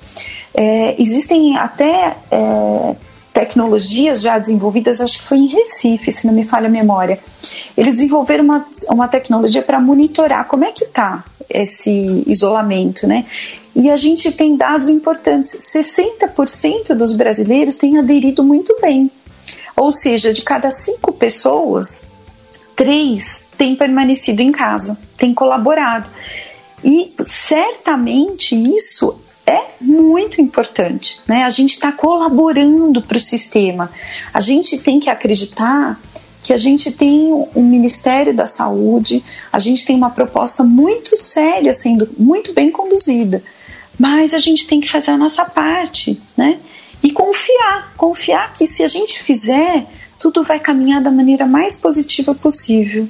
É, 0.55 1.00
existem 1.00 1.57
até 1.57 2.17
é, 2.31 2.97
tecnologias 3.33 4.21
já 4.21 4.38
desenvolvidas, 4.38 5.00
acho 5.00 5.19
que 5.19 5.25
foi 5.25 5.38
em 5.38 5.47
Recife, 5.47 6.12
se 6.12 6.26
não 6.26 6.35
me 6.35 6.45
falha 6.45 6.67
a 6.67 6.71
memória. 6.71 7.19
Eles 7.76 7.95
desenvolveram 7.95 8.45
uma, 8.45 8.67
uma 8.88 9.09
tecnologia 9.09 9.62
para 9.62 9.81
monitorar 9.81 10.47
como 10.47 10.64
é 10.64 10.73
que 10.73 10.85
está 10.85 11.25
esse 11.49 12.25
isolamento, 12.26 13.07
né? 13.07 13.25
E 13.75 13.91
a 13.91 13.97
gente 13.97 14.31
tem 14.31 14.57
dados 14.57 14.88
importantes. 14.88 15.50
60% 15.75 16.95
dos 16.95 17.14
brasileiros 17.14 17.76
têm 17.76 17.99
aderido 17.99 18.45
muito 18.45 18.76
bem. 18.81 19.11
Ou 19.76 19.91
seja, 19.91 20.33
de 20.33 20.43
cada 20.43 20.71
cinco 20.71 21.12
pessoas, 21.12 22.02
três 22.75 23.47
têm 23.57 23.76
permanecido 23.76 24.43
em 24.43 24.52
casa, 24.52 24.99
têm 25.17 25.33
colaborado. 25.33 26.11
E 26.85 27.12
certamente 27.25 28.55
isso 28.55 29.21
é 29.47 29.73
muito 29.81 30.41
importante, 30.41 31.21
né? 31.26 31.45
A 31.45 31.50
gente 31.50 31.75
está 31.75 31.93
colaborando 31.93 33.02
para 33.02 33.17
o 33.17 33.21
sistema. 33.21 33.91
A 34.33 34.41
gente 34.41 34.79
tem 34.79 34.99
que 34.99 35.11
acreditar 35.11 36.00
que 36.43 36.52
a 36.52 36.57
gente 36.57 36.91
tem 36.91 37.33
um 37.55 37.62
Ministério 37.62 38.35
da 38.35 38.47
Saúde, 38.47 39.25
a 39.52 39.59
gente 39.59 39.87
tem 39.87 39.95
uma 39.95 40.11
proposta 40.11 40.64
muito 40.64 41.17
séria 41.17 41.73
sendo 41.73 42.09
muito 42.19 42.52
bem 42.52 42.71
conduzida, 42.71 43.43
mas 43.99 44.35
a 44.35 44.38
gente 44.38 44.67
tem 44.67 44.81
que 44.81 44.91
fazer 44.91 45.12
a 45.12 45.17
nossa 45.17 45.45
parte, 45.45 46.21
né? 46.37 46.59
E 47.02 47.12
confiar, 47.12 47.93
confiar 47.97 48.52
que 48.52 48.67
se 48.67 48.83
a 48.83 48.88
gente 48.88 49.23
fizer, 49.23 49.87
tudo 50.23 50.45
vai 50.45 50.61
caminhar 50.61 51.02
da 51.02 51.11
maneira 51.11 51.45
mais 51.47 51.75
positiva 51.75 52.33
possível. 52.33 53.09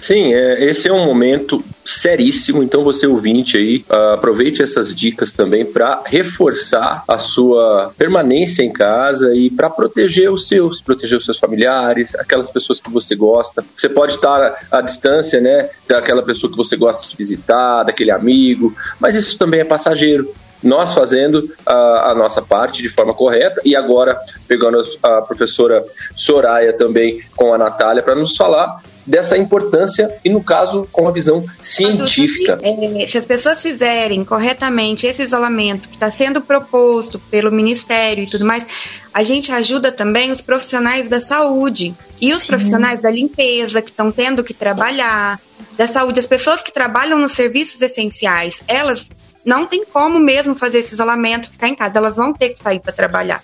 Sim, 0.00 0.32
é, 0.34 0.64
esse 0.64 0.88
é 0.88 0.92
um 0.92 1.04
momento 1.04 1.62
seríssimo, 1.84 2.62
então 2.62 2.82
você 2.82 3.06
ouvinte 3.06 3.56
aí, 3.56 3.84
uh, 3.88 4.14
aproveite 4.14 4.60
essas 4.60 4.92
dicas 4.92 5.32
também 5.32 5.64
para 5.64 6.02
reforçar 6.06 7.04
a 7.08 7.18
sua 7.18 7.92
permanência 7.96 8.62
em 8.62 8.72
casa 8.72 9.34
e 9.34 9.48
para 9.48 9.70
proteger 9.70 10.30
os 10.30 10.48
seus, 10.48 10.80
proteger 10.80 11.18
os 11.18 11.24
seus 11.24 11.38
familiares, 11.38 12.16
aquelas 12.16 12.50
pessoas 12.50 12.80
que 12.80 12.90
você 12.90 13.14
gosta. 13.14 13.64
Você 13.76 13.88
pode 13.88 14.14
estar 14.14 14.66
à 14.70 14.80
distância, 14.80 15.40
né, 15.40 15.70
daquela 15.88 16.22
pessoa 16.22 16.50
que 16.50 16.56
você 16.56 16.76
gosta 16.76 17.08
de 17.08 17.16
visitar, 17.16 17.84
daquele 17.84 18.10
amigo, 18.10 18.74
mas 18.98 19.14
isso 19.14 19.38
também 19.38 19.60
é 19.60 19.64
passageiro 19.64 20.32
nós 20.62 20.92
fazendo 20.92 21.52
a, 21.66 22.10
a, 22.10 22.14
nossa 22.14 22.40
parte 22.40 22.82
de 22.82 22.88
forma 22.88 23.12
correta 23.12 23.60
e 23.64 23.74
agora 23.74 24.18
pegando 24.46 24.80
a, 25.02 25.18
a 25.18 25.22
professora 25.22 25.84
Soraya 26.14 26.72
também 26.72 27.20
com 27.36 27.52
a 27.52 27.58
Natália 27.58 28.02
para 28.02 28.14
nos 28.14 28.36
falar 28.36 28.80
dessa 29.06 29.36
importância 29.36 30.14
e, 30.24 30.30
no 30.30 30.42
caso, 30.42 30.88
com 30.92 31.08
a 31.08 31.10
visão 31.10 31.44
científica. 31.60 32.58
É, 32.62 33.06
se 33.06 33.18
as 33.18 33.26
pessoas 33.26 33.60
fizerem 33.60 34.24
corretamente 34.24 35.06
esse 35.06 35.22
isolamento 35.22 35.88
que 35.88 35.96
está 35.96 36.08
sendo 36.08 36.40
proposto 36.40 37.18
pelo 37.30 37.50
Ministério 37.50 38.24
e 38.24 38.26
tudo 38.28 38.44
mais, 38.44 38.64
a 39.12 39.22
gente 39.22 39.50
ajuda 39.52 39.90
também 39.90 40.30
os 40.30 40.40
profissionais 40.40 41.08
da 41.08 41.20
saúde 41.20 41.94
e 42.20 42.32
os 42.32 42.42
Sim. 42.42 42.46
profissionais 42.48 43.02
da 43.02 43.10
limpeza 43.10 43.82
que 43.82 43.90
estão 43.90 44.12
tendo 44.12 44.44
que 44.44 44.54
trabalhar, 44.54 45.40
da 45.76 45.86
saúde, 45.86 46.20
as 46.20 46.26
pessoas 46.26 46.62
que 46.62 46.72
trabalham 46.72 47.18
nos 47.18 47.32
serviços 47.32 47.80
essenciais, 47.82 48.62
elas 48.68 49.10
não 49.44 49.66
tem 49.66 49.84
como 49.84 50.18
mesmo 50.18 50.54
fazer 50.54 50.78
esse 50.78 50.94
isolamento, 50.94 51.50
ficar 51.50 51.68
em 51.68 51.74
casa, 51.74 51.98
elas 51.98 52.16
vão 52.16 52.32
ter 52.32 52.50
que 52.50 52.58
sair 52.58 52.80
para 52.80 52.92
trabalhar. 52.92 53.42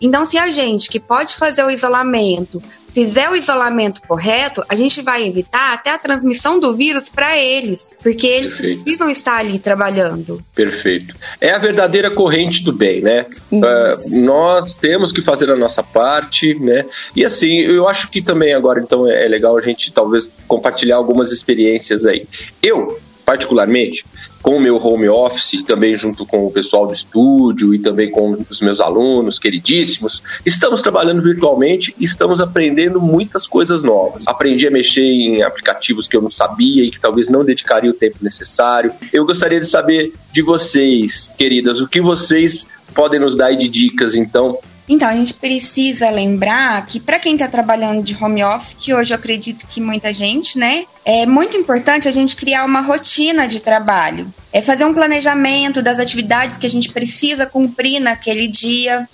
Então, 0.00 0.26
se 0.26 0.38
a 0.38 0.50
gente 0.50 0.88
que 0.88 1.00
pode 1.00 1.34
fazer 1.34 1.64
o 1.64 1.70
isolamento 1.70 2.62
fizer 2.96 3.28
o 3.28 3.36
isolamento 3.36 4.00
correto, 4.08 4.64
a 4.70 4.74
gente 4.74 5.02
vai 5.02 5.22
evitar 5.26 5.74
até 5.74 5.90
a 5.90 5.98
transmissão 5.98 6.58
do 6.58 6.74
vírus 6.74 7.10
para 7.10 7.38
eles, 7.38 7.94
porque 8.02 8.26
eles 8.26 8.54
Perfeito. 8.54 8.82
precisam 8.82 9.10
estar 9.10 9.36
ali 9.36 9.58
trabalhando. 9.58 10.42
Perfeito. 10.54 11.14
É 11.38 11.50
a 11.50 11.58
verdadeira 11.58 12.10
corrente 12.10 12.64
do 12.64 12.72
bem, 12.72 13.02
né? 13.02 13.26
Uh, 13.52 14.24
nós 14.24 14.78
temos 14.78 15.12
que 15.12 15.20
fazer 15.20 15.50
a 15.50 15.56
nossa 15.56 15.82
parte, 15.82 16.54
né? 16.54 16.86
E 17.14 17.22
assim, 17.22 17.58
eu 17.58 17.86
acho 17.86 18.08
que 18.08 18.22
também 18.22 18.54
agora, 18.54 18.80
então, 18.80 19.06
é 19.06 19.28
legal 19.28 19.58
a 19.58 19.60
gente 19.60 19.92
talvez 19.92 20.32
compartilhar 20.48 20.96
algumas 20.96 21.30
experiências 21.30 22.06
aí. 22.06 22.26
Eu 22.62 22.98
particularmente, 23.26 24.06
com 24.40 24.56
o 24.56 24.60
meu 24.60 24.76
home 24.76 25.08
office, 25.08 25.64
também 25.64 25.96
junto 25.96 26.24
com 26.24 26.46
o 26.46 26.50
pessoal 26.52 26.86
do 26.86 26.94
estúdio 26.94 27.74
e 27.74 27.78
também 27.80 28.08
com 28.08 28.38
os 28.48 28.60
meus 28.62 28.80
alunos 28.80 29.40
queridíssimos, 29.40 30.22
estamos 30.46 30.80
trabalhando 30.80 31.20
virtualmente 31.20 31.92
e 31.98 32.04
estamos 32.04 32.40
aprendendo 32.40 33.00
muitas 33.00 33.44
coisas 33.44 33.82
novas. 33.82 34.22
Aprendi 34.28 34.68
a 34.68 34.70
mexer 34.70 35.02
em 35.02 35.42
aplicativos 35.42 36.06
que 36.06 36.16
eu 36.16 36.22
não 36.22 36.30
sabia 36.30 36.84
e 36.84 36.90
que 36.92 37.00
talvez 37.00 37.28
não 37.28 37.44
dedicaria 37.44 37.90
o 37.90 37.94
tempo 37.94 38.18
necessário. 38.22 38.92
Eu 39.12 39.26
gostaria 39.26 39.58
de 39.58 39.66
saber 39.66 40.14
de 40.32 40.42
vocês, 40.42 41.32
queridas, 41.36 41.80
o 41.80 41.88
que 41.88 42.00
vocês 42.00 42.68
podem 42.94 43.18
nos 43.18 43.34
dar 43.34 43.50
de 43.50 43.68
dicas, 43.68 44.14
então, 44.14 44.56
então, 44.88 45.08
a 45.08 45.16
gente 45.16 45.34
precisa 45.34 46.10
lembrar 46.10 46.86
que 46.86 47.00
para 47.00 47.18
quem 47.18 47.32
está 47.32 47.48
trabalhando 47.48 48.02
de 48.02 48.16
home 48.22 48.44
office, 48.44 48.74
que 48.78 48.94
hoje 48.94 49.12
eu 49.12 49.18
acredito 49.18 49.66
que 49.66 49.80
muita 49.80 50.12
gente, 50.12 50.56
né? 50.56 50.84
É 51.04 51.26
muito 51.26 51.56
importante 51.56 52.08
a 52.08 52.12
gente 52.12 52.36
criar 52.36 52.64
uma 52.64 52.80
rotina 52.80 53.48
de 53.48 53.60
trabalho. 53.60 54.32
É 54.52 54.62
fazer 54.62 54.84
um 54.84 54.94
planejamento 54.94 55.82
das 55.82 55.98
atividades 55.98 56.56
que 56.56 56.66
a 56.66 56.70
gente 56.70 56.92
precisa 56.92 57.46
cumprir 57.46 57.98
naquele 57.98 58.46
dia. 58.46 59.08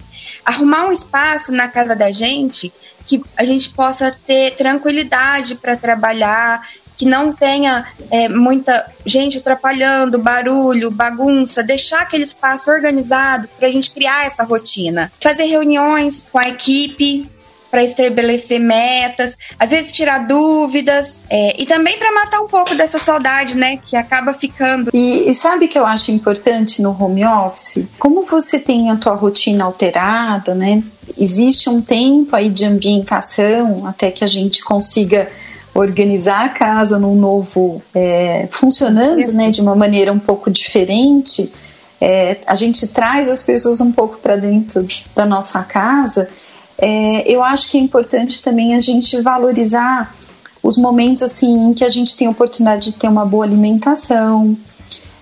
Arrumar 0.44 0.86
um 0.86 0.92
espaço 0.92 1.52
na 1.52 1.68
casa 1.68 1.96
da 1.96 2.10
gente 2.10 2.72
que 3.06 3.22
a 3.36 3.44
gente 3.44 3.70
possa 3.70 4.16
ter 4.26 4.52
tranquilidade 4.52 5.56
para 5.56 5.76
trabalhar, 5.76 6.66
que 7.02 7.08
não 7.08 7.32
tenha 7.32 7.84
é, 8.12 8.28
muita 8.28 8.86
gente 9.04 9.38
atrapalhando, 9.38 10.20
barulho, 10.20 10.88
bagunça, 10.88 11.60
deixar 11.60 12.02
aquele 12.02 12.22
espaço 12.22 12.70
organizado 12.70 13.48
para 13.58 13.66
a 13.66 13.70
gente 13.72 13.90
criar 13.90 14.24
essa 14.24 14.44
rotina. 14.44 15.10
Fazer 15.20 15.46
reuniões 15.46 16.28
com 16.30 16.38
a 16.38 16.48
equipe 16.48 17.28
para 17.72 17.82
estabelecer 17.82 18.60
metas, 18.60 19.36
às 19.58 19.70
vezes 19.70 19.90
tirar 19.90 20.28
dúvidas 20.28 21.20
é, 21.28 21.60
e 21.60 21.66
também 21.66 21.98
para 21.98 22.12
matar 22.12 22.40
um 22.40 22.46
pouco 22.46 22.72
dessa 22.76 22.98
saudade, 22.98 23.56
né, 23.56 23.78
que 23.78 23.96
acaba 23.96 24.32
ficando. 24.32 24.90
E, 24.94 25.28
e 25.28 25.34
sabe 25.34 25.66
que 25.66 25.78
eu 25.78 25.84
acho 25.84 26.12
importante 26.12 26.80
no 26.80 26.90
home 26.90 27.24
office? 27.24 27.84
Como 27.98 28.24
você 28.24 28.60
tem 28.60 28.90
a 28.90 28.96
tua 28.96 29.14
rotina 29.14 29.64
alterada, 29.64 30.54
né? 30.54 30.84
Existe 31.18 31.68
um 31.68 31.82
tempo 31.82 32.36
aí 32.36 32.48
de 32.48 32.64
ambientação 32.64 33.86
até 33.88 34.10
que 34.12 34.22
a 34.22 34.28
gente 34.28 34.62
consiga 34.62 35.28
organizar 35.74 36.44
a 36.44 36.48
casa 36.50 36.98
num 36.98 37.14
novo 37.14 37.82
é, 37.94 38.46
funcionando 38.50 39.20
né, 39.32 39.50
de 39.50 39.60
uma 39.60 39.74
maneira 39.74 40.12
um 40.12 40.18
pouco 40.18 40.50
diferente 40.50 41.52
é, 42.00 42.38
a 42.46 42.54
gente 42.54 42.88
traz 42.88 43.28
as 43.28 43.42
pessoas 43.42 43.80
um 43.80 43.92
pouco 43.92 44.18
para 44.18 44.36
dentro 44.36 44.86
da 45.14 45.24
nossa 45.24 45.62
casa 45.62 46.28
é, 46.76 47.30
eu 47.30 47.42
acho 47.42 47.70
que 47.70 47.78
é 47.78 47.80
importante 47.80 48.42
também 48.42 48.74
a 48.74 48.80
gente 48.80 49.20
valorizar 49.20 50.14
os 50.62 50.76
momentos 50.76 51.22
assim 51.22 51.70
em 51.70 51.74
que 51.74 51.84
a 51.84 51.88
gente 51.88 52.16
tem 52.16 52.26
a 52.26 52.30
oportunidade 52.30 52.92
de 52.92 52.98
ter 52.98 53.08
uma 53.08 53.24
boa 53.24 53.44
alimentação 53.44 54.56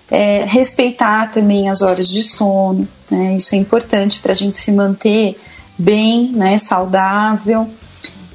é, 0.09 0.43
respeitar 0.43 1.31
também 1.31 1.69
as 1.69 1.81
horas 1.81 2.09
de 2.09 2.23
sono 2.23 2.85
né, 3.09 3.37
isso 3.37 3.55
é 3.55 3.57
importante 3.57 4.19
para 4.19 4.33
a 4.33 4.35
gente 4.35 4.57
se 4.57 4.73
manter 4.73 5.39
bem 5.77 6.29
né, 6.33 6.57
saudável 6.57 7.69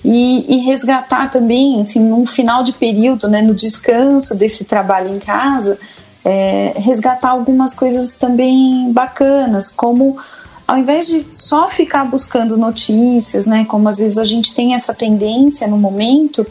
e, 0.08 0.46
e, 0.48 0.58
resgatar 0.58 1.28
também, 1.32 1.80
assim, 1.80 1.98
num 1.98 2.24
final 2.24 2.62
de 2.62 2.72
período, 2.72 3.26
né, 3.26 3.42
no 3.42 3.52
descanso 3.52 4.36
desse 4.36 4.64
trabalho 4.64 5.12
em 5.12 5.18
casa, 5.18 5.76
é, 6.24 6.74
resgatar 6.76 7.30
algumas 7.30 7.74
coisas 7.74 8.14
também 8.14 8.92
bacanas, 8.92 9.72
como 9.72 10.16
ao 10.64 10.78
invés 10.78 11.08
de 11.08 11.26
só 11.32 11.68
ficar 11.68 12.04
buscando 12.04 12.56
notícias, 12.56 13.46
né, 13.46 13.64
como 13.64 13.88
às 13.88 13.98
vezes 13.98 14.16
a 14.16 14.24
gente 14.24 14.54
tem 14.54 14.76
essa 14.76 14.94
tendência 14.94 15.66
no 15.66 15.76
momento, 15.76 16.46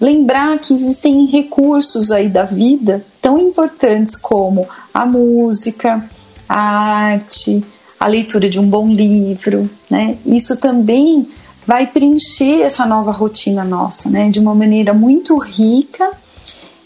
lembrar 0.00 0.58
que 0.58 0.72
existem 0.72 1.26
recursos 1.26 2.10
aí 2.10 2.30
da 2.30 2.44
vida 2.44 3.04
tão 3.20 3.38
importantes 3.38 4.16
como 4.16 4.66
a 4.94 5.04
música, 5.04 6.02
a 6.48 6.60
arte, 6.60 7.62
a 8.00 8.06
leitura 8.06 8.48
de 8.48 8.58
um 8.58 8.66
bom 8.66 8.88
livro, 8.88 9.68
né? 9.90 10.16
Isso 10.24 10.56
também 10.56 11.26
vai 11.66 11.86
preencher 11.86 12.62
essa 12.62 12.86
nova 12.86 13.10
rotina 13.10 13.64
nossa, 13.64 14.08
né, 14.08 14.30
de 14.30 14.38
uma 14.38 14.54
maneira 14.54 14.94
muito 14.94 15.36
rica 15.36 16.10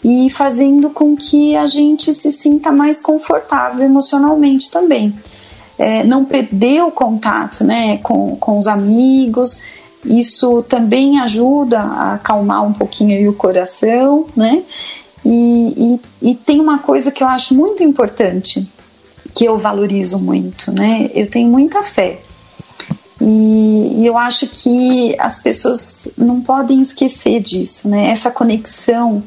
e 0.03 0.29
fazendo 0.31 0.89
com 0.89 1.15
que 1.15 1.55
a 1.55 1.67
gente 1.67 2.13
se 2.13 2.31
sinta 2.31 2.71
mais 2.71 2.99
confortável 2.99 3.85
emocionalmente 3.85 4.71
também. 4.71 5.13
É, 5.77 6.03
não 6.03 6.25
perder 6.25 6.83
o 6.83 6.91
contato 6.91 7.63
né, 7.63 7.97
com, 7.99 8.35
com 8.35 8.57
os 8.57 8.67
amigos, 8.67 9.61
isso 10.03 10.63
também 10.63 11.19
ajuda 11.19 11.79
a 11.79 12.13
acalmar 12.15 12.65
um 12.65 12.73
pouquinho 12.73 13.29
o 13.29 13.33
coração, 13.33 14.25
né? 14.35 14.63
E, 15.23 15.99
e, 16.21 16.31
e 16.31 16.35
tem 16.35 16.59
uma 16.59 16.79
coisa 16.79 17.11
que 17.11 17.23
eu 17.23 17.27
acho 17.27 17.53
muito 17.53 17.83
importante, 17.83 18.67
que 19.35 19.45
eu 19.45 19.57
valorizo 19.57 20.17
muito, 20.17 20.71
né? 20.71 21.09
Eu 21.13 21.29
tenho 21.29 21.47
muita 21.47 21.83
fé 21.83 22.19
e, 23.23 24.01
e, 24.01 24.05
eu 24.05 24.17
acho 24.17 24.47
que 24.47 25.15
as 25.19 25.37
pessoas 25.37 26.07
não 26.17 26.41
podem 26.41 26.81
esquecer 26.81 27.39
disso, 27.39 27.87
né? 27.87 28.09
Essa 28.09 28.31
conexão 28.31 29.23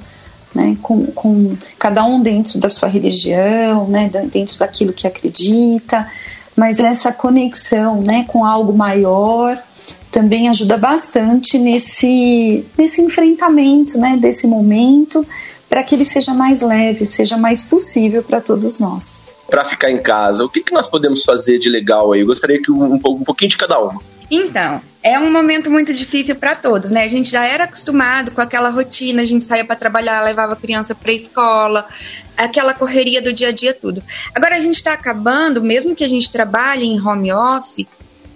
né, 0.53 0.77
com, 0.83 1.07
com 1.07 1.57
cada 1.79 2.05
um 2.05 2.21
dentro 2.21 2.59
da 2.59 2.69
sua 2.69 2.89
religião, 2.89 3.89
né, 3.89 4.11
dentro 4.33 4.59
daquilo 4.59 4.93
que 4.93 5.07
acredita, 5.07 6.09
mas 6.57 6.79
essa 6.79 7.13
conexão 7.13 8.01
né, 8.03 8.25
com 8.29 8.45
algo 8.45 8.73
maior 8.73 9.61
também 10.11 10.49
ajuda 10.49 10.79
bastante 10.79 11.59
nesse, 11.59 12.65
nesse 12.79 13.03
enfrentamento 13.03 13.99
né, 13.99 14.17
desse 14.17 14.47
momento 14.47 15.27
para 15.69 15.83
que 15.83 15.95
ele 15.95 16.05
seja 16.05 16.33
mais 16.33 16.61
leve, 16.61 17.05
seja 17.05 17.37
mais 17.37 17.63
possível 17.63 18.23
para 18.23 18.41
todos 18.41 18.79
nós 18.79 19.24
para 19.49 19.65
ficar 19.65 19.91
em 19.91 20.03
casa? 20.03 20.45
O 20.45 20.49
que, 20.49 20.63
que 20.63 20.73
nós 20.73 20.89
podemos 20.89 21.23
fazer 21.23 21.59
de 21.59 21.69
legal 21.69 22.13
aí? 22.13 22.21
Eu 22.21 22.27
gostaria 22.27 22.61
que 22.61 22.71
um, 22.71 22.95
um, 22.95 22.95
um 22.95 23.25
pouquinho 23.25 23.51
de 23.51 23.57
cada 23.57 23.79
uma. 23.79 24.01
Então, 24.31 24.83
é 25.03 25.19
um 25.19 25.31
momento 25.31 25.71
muito 25.71 25.93
difícil 25.93 26.35
para 26.37 26.57
todos, 26.57 26.91
né? 26.91 27.05
A 27.05 27.09
gente 27.09 27.31
já 27.31 27.45
era 27.45 27.65
acostumado 27.65 28.31
com 28.31 28.41
aquela 28.41 28.71
rotina, 28.71 29.23
a 29.23 29.25
gente 29.27 29.45
saía 29.45 29.65
para 29.65 29.77
trabalhar, 29.77 30.23
levava 30.23 30.55
a 30.55 30.57
criança 30.57 30.95
para 30.95 31.13
escola, 31.13 31.87
aquela 32.37 32.73
correria 32.73 33.21
do 33.21 33.33
dia 33.33 33.49
a 33.49 33.53
dia, 33.53 33.75
tudo. 33.75 34.03
Agora 34.35 34.57
a 34.57 34.61
gente 34.61 34.77
está 34.77 34.95
acabando, 34.95 35.63
mesmo 35.63 35.95
que 35.95 36.03
a 36.03 36.09
gente 36.09 36.31
trabalhe 36.33 36.87
em 36.87 37.01
home 37.01 37.33
office, 37.33 37.87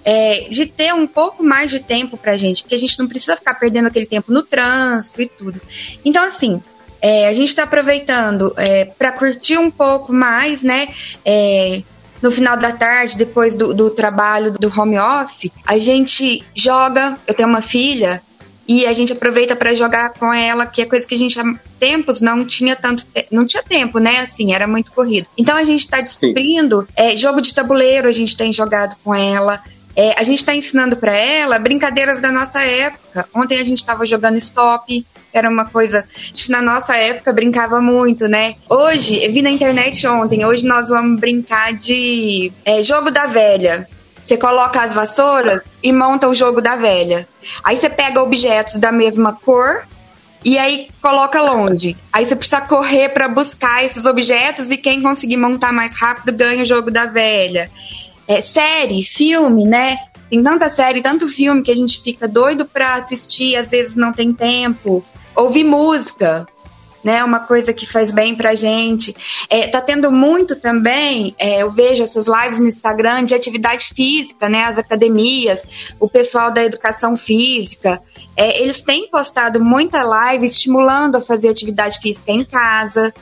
é, 0.05 0.47
de 0.49 0.67
ter 0.67 0.95
um 0.95 1.07
pouco 1.07 1.43
mais 1.43 1.71
de 1.71 1.81
tempo 1.81 2.17
para 2.17 2.33
a 2.33 2.37
gente, 2.37 2.63
porque 2.63 2.75
a 2.75 2.79
gente 2.79 2.99
não 2.99 3.09
precisa 3.09 3.37
ficar 3.37 3.55
perdendo 3.55 3.89
aquele 3.89 4.07
tempo 4.07 4.31
no 4.33 4.43
trânsito 4.43 5.21
e 5.23 5.27
tudo. 5.27 5.61
Então, 6.05 6.23
assim, 6.23 6.63
é, 7.01 7.29
a 7.29 7.35
gente 7.35 7.49
está 7.49 7.63
aproveitando 7.65 8.53
é, 8.57 8.87
para 8.87 9.13
curtir 9.13 9.59
um 9.59 9.71
pouco 9.71 10.13
mais, 10.13 10.63
né? 10.63 10.89
É, 11.25 11.83
no 12.21 12.31
final 12.31 12.57
da 12.57 12.73
tarde, 12.73 13.17
depois 13.17 13.55
do, 13.55 13.73
do 13.73 13.91
trabalho 13.91 14.53
do 14.53 14.73
home 14.77 14.99
office, 14.99 15.53
a 15.65 15.79
gente 15.79 16.45
joga. 16.55 17.17
Eu 17.27 17.35
tenho 17.35 17.49
uma 17.49 17.63
filha 17.63 18.21
e 18.67 18.85
a 18.87 18.93
gente 18.93 19.13
aproveita 19.13 19.57
para 19.57 19.73
jogar 19.73 20.11
com 20.11 20.33
ela, 20.33 20.67
que 20.67 20.83
é 20.83 20.85
coisa 20.85 21.07
que 21.07 21.15
a 21.15 21.19
gente 21.19 21.41
há 21.41 21.45
tempos 21.79 22.21
não 22.21 22.45
tinha 22.45 22.77
tanto 22.77 23.07
não 23.31 23.47
tinha 23.47 23.63
tempo, 23.63 23.99
né? 23.99 24.19
Assim, 24.19 24.53
era 24.53 24.69
muito 24.69 24.93
corrido. 24.93 25.27
Então 25.39 25.57
a 25.57 25.65
gente 25.65 25.81
está 25.81 26.01
descobrindo 26.01 26.87
é, 26.95 27.17
jogo 27.17 27.41
de 27.41 27.55
tabuleiro, 27.55 28.07
a 28.07 28.13
gente 28.13 28.37
tem 28.37 28.53
jogado 28.53 28.97
com 29.03 29.15
ela. 29.15 29.63
É, 29.97 30.15
a 30.19 30.23
gente 30.23 30.39
está 30.39 30.55
ensinando 30.55 30.97
para 30.97 31.15
ela 31.15 31.59
brincadeiras 31.59 32.21
da 32.21 32.31
nossa 32.31 32.63
época. 32.63 33.29
Ontem 33.35 33.59
a 33.59 33.65
gente 33.65 33.79
estava 33.79 34.07
jogando 34.07 34.39
stop, 34.39 35.05
era 35.33 35.49
uma 35.49 35.67
coisa 35.67 36.07
que 36.33 36.51
na 36.51 36.63
nossa 36.63 36.97
época 36.97 37.33
brincava 37.33 37.81
muito, 37.81 38.29
né? 38.29 38.57
Hoje, 38.69 39.23
eu 39.25 39.33
vi 39.33 39.43
na 39.43 39.51
internet 39.51 40.07
ontem, 40.07 40.45
hoje 40.45 40.65
nós 40.65 40.89
vamos 40.89 41.21
brincar 41.21 41.73
de 41.73 42.53
é, 42.65 42.83
jogo 42.83 43.11
da 43.11 43.27
velha. 43.27 43.89
Você 44.23 44.37
coloca 44.37 44.83
as 44.83 44.93
vassouras 44.93 45.63
e 45.83 45.93
monta 45.93 46.29
o 46.29 46.35
jogo 46.35 46.61
da 46.61 46.77
velha. 46.77 47.27
Aí 47.65 47.77
você 47.77 47.89
pega 47.89 48.23
objetos 48.23 48.77
da 48.77 48.93
mesma 48.93 49.33
cor 49.33 49.87
e 50.45 50.59
aí 50.59 50.89
coloca 51.01 51.41
longe. 51.41 51.97
Aí 52.13 52.27
você 52.27 52.37
precisa 52.37 52.61
correr 52.61 53.09
para 53.09 53.27
buscar 53.27 53.85
esses 53.85 54.05
objetos 54.07 54.71
e 54.71 54.77
quem 54.77 55.01
conseguir 55.01 55.37
montar 55.37 55.73
mais 55.73 55.97
rápido 55.99 56.37
ganha 56.37 56.63
o 56.63 56.67
jogo 56.67 56.91
da 56.91 57.07
velha. 57.07 57.71
É, 58.29 58.43
série, 58.43 59.03
filme, 59.03 59.65
né? 59.65 59.97
Tem 60.31 60.43
tanta 60.43 60.69
série, 60.69 61.01
tanto 61.01 61.27
filme 61.29 61.63
que 61.63 61.71
a 61.71 61.77
gente 61.77 62.03
fica 62.03 62.29
doido 62.29 62.67
para 62.67 62.95
assistir, 62.95 63.57
às 63.57 63.71
vezes 63.71 63.97
não 63.97 64.13
tem 64.13 64.31
tempo 64.31 65.03
ouvir 65.35 65.65
música, 65.65 66.47
né? 67.03 67.23
Uma 67.23 67.41
coisa 67.41 67.73
que 67.73 67.87
faz 67.87 68.11
bem 68.11 68.35
pra 68.35 68.55
gente. 68.55 69.15
É, 69.49 69.69
tá 69.69 69.81
tendo 69.81 70.11
muito 70.11 70.57
também, 70.57 71.35
é, 71.39 71.63
eu 71.63 71.71
vejo 71.71 72.03
essas 72.03 72.27
lives 72.27 72.59
no 72.61 72.69
Instagram 72.69 73.25
de 73.25 73.35
atividade 73.35 73.87
física, 73.95 74.49
né? 74.49 74.65
As 74.65 74.79
academias, 74.79 75.65
o 75.99 76.09
pessoal 76.09 76.51
da 76.51 76.63
educação 76.63 77.17
física. 77.17 78.03
É, 78.37 78.63
eles 78.63 78.83
têm 78.83 79.09
postado 79.09 79.63
muita 79.65 80.03
live 80.03 80.45
estimulando 80.45 81.17
a 81.17 81.21
fazer 81.21 81.49
atividade 81.49 81.99
física 82.01 82.33
em 82.33 82.45
casa. 82.45 83.15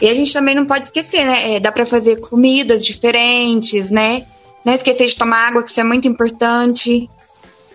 E 0.00 0.08
a 0.08 0.14
gente 0.14 0.32
também 0.32 0.54
não 0.54 0.64
pode 0.64 0.86
esquecer, 0.86 1.24
né? 1.24 1.56
É, 1.56 1.60
dá 1.60 1.70
para 1.70 1.84
fazer 1.84 2.20
comidas 2.20 2.84
diferentes, 2.84 3.90
né? 3.90 4.24
Não 4.66 4.74
esquecer 4.74 5.06
de 5.06 5.14
tomar 5.14 5.46
água, 5.46 5.62
que 5.62 5.70
isso 5.70 5.80
é 5.80 5.84
muito 5.84 6.08
importante. 6.08 7.08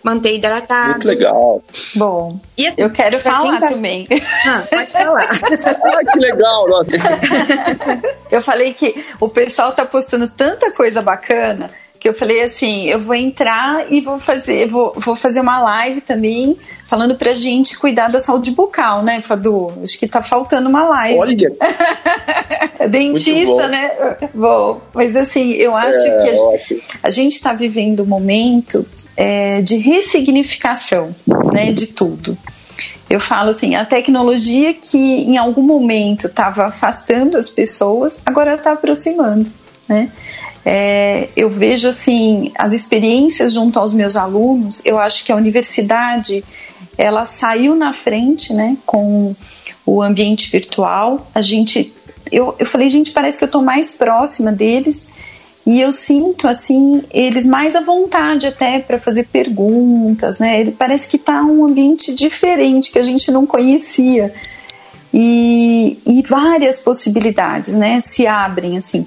manter 0.04 0.36
hidratado. 0.36 0.90
Muito 0.90 1.08
legal. 1.08 1.64
Bom, 1.96 2.38
assim, 2.60 2.74
eu 2.78 2.92
quero 2.92 3.18
falar 3.18 3.62
tá... 3.62 3.70
também. 3.70 4.06
Ah, 4.46 4.64
pode 4.70 4.92
falar. 4.92 5.30
ah, 5.30 6.12
que 6.12 6.20
legal. 6.20 6.68
Nossa. 6.68 6.92
eu 8.30 8.42
falei 8.42 8.74
que 8.74 9.06
o 9.22 9.30
pessoal 9.30 9.72
tá 9.72 9.86
postando 9.86 10.28
tanta 10.28 10.72
coisa 10.72 11.02
bacana 11.02 11.70
que 11.98 12.10
eu 12.10 12.16
falei 12.16 12.42
assim, 12.42 12.90
eu 12.90 13.00
vou 13.00 13.14
entrar 13.14 13.86
e 13.94 14.02
vou 14.02 14.20
fazer, 14.20 14.68
vou, 14.68 14.92
vou 14.98 15.16
fazer 15.16 15.40
uma 15.40 15.62
live 15.62 16.02
também 16.02 16.58
falando 16.92 17.16
pra 17.16 17.32
gente 17.32 17.80
cuidar 17.80 18.10
da 18.10 18.20
saúde 18.20 18.52
bucal, 18.52 19.02
né, 19.02 19.22
Fadu? 19.22 19.72
Acho 19.82 19.98
que 19.98 20.10
tá 20.10 20.22
faltando 20.22 20.68
uma 20.68 20.84
live. 20.90 21.20
Olha! 21.20 21.54
Dentista, 22.90 23.70
né? 23.70 23.92
Bom, 24.34 24.82
mas 24.94 25.16
assim, 25.16 25.54
eu 25.54 25.74
acho 25.74 25.98
é, 25.98 26.22
que 26.22 26.28
a 26.28 26.34
gente, 26.34 26.84
a 27.04 27.10
gente 27.10 27.42
tá 27.42 27.54
vivendo 27.54 28.04
um 28.04 28.06
momento 28.06 28.86
é, 29.16 29.62
de 29.62 29.78
ressignificação, 29.78 31.16
né, 31.54 31.72
de 31.72 31.88
tudo. 31.88 32.38
Eu 33.10 33.22
falo 33.22 33.52
assim, 33.52 33.74
a 33.76 33.86
tecnologia 33.86 34.74
que 34.74 34.98
em 34.98 35.38
algum 35.38 35.64
momento 35.64 36.28
estava 36.28 36.66
afastando 36.66 37.38
as 37.38 37.50
pessoas, 37.50 38.18
agora 38.26 38.56
está 38.56 38.74
aproximando, 38.74 39.50
né? 39.88 40.12
É, 40.66 41.30
eu 41.36 41.50
vejo 41.50 41.88
assim 41.88 42.52
as 42.56 42.72
experiências 42.74 43.54
junto 43.54 43.80
aos 43.80 43.94
meus 43.94 44.16
alunos. 44.16 44.82
Eu 44.86 45.00
acho 45.00 45.26
que 45.26 45.32
a 45.32 45.36
universidade 45.36 46.44
ela 47.02 47.26
saiu 47.26 47.76
na 47.76 47.94
frente, 47.94 48.54
né, 48.54 48.78
com 48.86 49.36
o 49.84 50.04
ambiente 50.04 50.52
virtual. 50.52 51.28
A 51.34 51.42
gente, 51.42 51.92
eu, 52.32 52.56
eu 52.60 52.66
falei, 52.68 52.90
gente, 52.90 53.10
parece 53.10 53.40
que 53.40 53.44
eu 53.44 53.48
estou 53.48 53.64
mais 53.64 53.92
próxima 53.92 54.52
deles 54.52 55.10
e 55.66 55.82
eu 55.82 55.92
sinto 55.92 56.48
assim 56.48 57.04
eles 57.12 57.44
mais 57.44 57.76
à 57.76 57.82
vontade 57.82 58.46
até 58.46 58.80
para 58.80 59.00
fazer 59.00 59.26
perguntas, 59.26 60.38
né? 60.38 60.62
Ele 60.62 60.72
parece 60.72 61.08
que 61.08 61.18
está 61.18 61.42
um 61.42 61.66
ambiente 61.66 62.14
diferente 62.14 62.92
que 62.92 63.00
a 63.00 63.04
gente 63.04 63.32
não 63.32 63.48
conhecia. 63.48 64.32
E, 65.14 65.98
e 66.06 66.22
várias 66.22 66.80
possibilidades, 66.80 67.74
né, 67.74 68.00
se 68.00 68.26
abrem 68.28 68.78
assim 68.78 69.06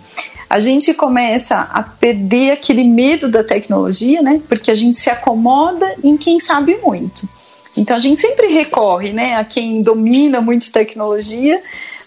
a 0.50 0.60
gente 0.60 0.92
começa 0.92 1.58
a 1.58 1.82
perder 1.82 2.52
aquele 2.52 2.84
medo 2.84 3.28
da 3.28 3.42
tecnologia, 3.42 4.22
né? 4.22 4.40
Porque 4.48 4.70
a 4.70 4.74
gente 4.74 4.98
se 4.98 5.10
acomoda 5.10 5.96
em 6.04 6.16
quem 6.16 6.38
sabe 6.38 6.78
muito. 6.80 7.26
Então 7.76 7.96
a 7.96 8.00
gente 8.00 8.20
sempre 8.20 8.48
recorre, 8.48 9.12
né, 9.12 9.36
a 9.36 9.44
quem 9.44 9.82
domina 9.82 10.40
muito 10.40 10.70
tecnologia 10.70 11.60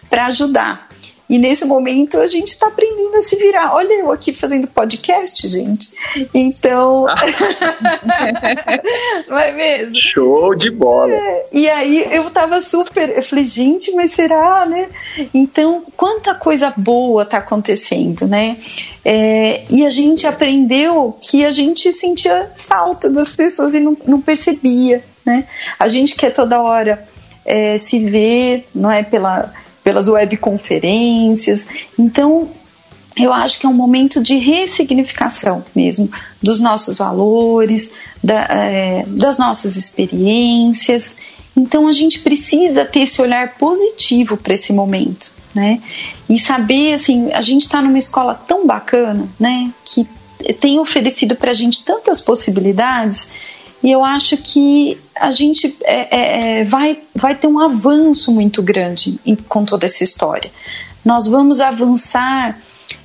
para 0.10 0.28
ajudar. 0.28 0.88
E 1.30 1.38
nesse 1.38 1.66
momento 1.66 2.20
a 2.20 2.26
gente 2.26 2.50
está 2.50 2.68
aprendendo 2.68 3.18
a 3.18 3.22
se 3.22 3.36
virar. 3.36 3.76
Olha 3.76 3.94
eu 3.94 4.12
aqui 4.12 4.32
fazendo 4.32 4.66
podcast, 4.68 5.48
gente. 5.48 5.90
Então. 6.34 7.06
não 9.28 9.38
é 9.38 9.52
mesmo? 9.52 9.96
Show 10.14 10.56
de 10.56 10.72
bola. 10.72 11.14
É. 11.14 11.46
E 11.52 11.70
aí 11.70 12.08
eu 12.12 12.30
tava 12.30 12.62
super. 12.62 13.10
Eu 13.10 13.24
falei, 13.24 13.46
gente, 13.46 13.92
mas 13.92 14.14
será, 14.14 14.66
né? 14.66 14.88
Então, 15.34 15.84
quanta 15.98 16.34
coisa 16.34 16.74
boa 16.78 17.26
tá 17.26 17.40
acontecendo, 17.40 18.26
né? 18.26 18.56
É, 19.04 19.64
e 19.70 19.86
a 19.86 19.90
gente 19.90 20.26
aprendeu 20.26 21.18
que 21.20 21.44
a 21.44 21.50
gente 21.50 21.92
sentia 21.92 22.50
falta 22.56 23.10
das 23.10 23.34
pessoas 23.34 23.74
e 23.74 23.82
não, 23.82 23.98
não 24.06 24.22
percebia, 24.22 25.04
né? 25.28 25.44
A 25.78 25.88
gente 25.88 26.16
quer 26.16 26.32
toda 26.32 26.62
hora 26.62 27.08
é, 27.46 27.78
se 27.78 28.00
ver, 28.00 28.68
não 28.74 28.90
é? 28.90 29.04
Pela 29.04 29.54
pelas 29.88 30.10
webconferências. 30.10 31.66
Então, 31.98 32.50
eu 33.16 33.32
acho 33.32 33.58
que 33.58 33.66
é 33.66 33.70
um 33.70 33.74
momento 33.74 34.22
de 34.22 34.38
ressignificação 34.38 35.64
mesmo 35.74 36.12
dos 36.44 36.60
nossos 36.60 36.98
valores, 36.98 37.94
da, 38.22 38.42
é, 38.52 39.06
das 39.08 39.38
nossas 39.38 39.78
experiências. 39.78 41.16
Então, 41.56 41.88
a 41.88 41.94
gente 41.94 42.20
precisa 42.20 42.84
ter 42.84 43.00
esse 43.00 43.22
olhar 43.22 43.58
positivo 43.58 44.36
para 44.36 44.54
esse 44.54 44.74
momento. 44.74 45.32
Né? 45.56 45.82
E 46.28 46.38
saber, 46.38 46.94
assim, 46.94 47.32
a 47.32 47.40
gente 47.40 47.62
está 47.62 47.82
numa 47.82 47.98
escola 47.98 48.36
tão 48.36 48.68
bacana, 48.68 49.26
né? 49.40 49.72
Que 49.86 50.06
tem 50.60 50.80
oferecido 50.80 51.34
para 51.34 51.52
a 51.52 51.54
gente 51.54 51.86
tantas 51.86 52.20
possibilidades 52.20 53.30
e 53.84 53.92
eu 53.92 54.04
acho 54.04 54.38
que 54.38 55.00
a 55.16 55.32
gente 55.32 55.78
é, 55.84 55.96
é, 55.96 56.60
é, 56.60 56.64
vai, 56.64 57.00
vai 57.16 57.36
ter 57.36 57.48
um 57.48 57.60
avanço 57.60 58.32
muito 58.32 58.62
grande 58.62 59.20
em, 59.26 59.36
com 59.36 59.64
toda 59.66 59.86
essa 59.86 60.04
história. 60.04 60.52
Nós 61.06 61.28
vamos 61.28 61.62
avançar 61.62 62.60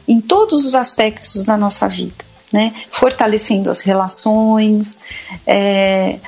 em 0.07 0.21
todos 0.21 0.67
os 0.67 0.75
aspectos 0.75 1.45
da 1.45 1.57
nossa 1.57 1.89
vida, 1.89 2.25
né? 2.53 2.75
fortalecendo 2.91 3.71
as 3.71 3.81
relações, 3.81 4.99
é, 5.47 6.19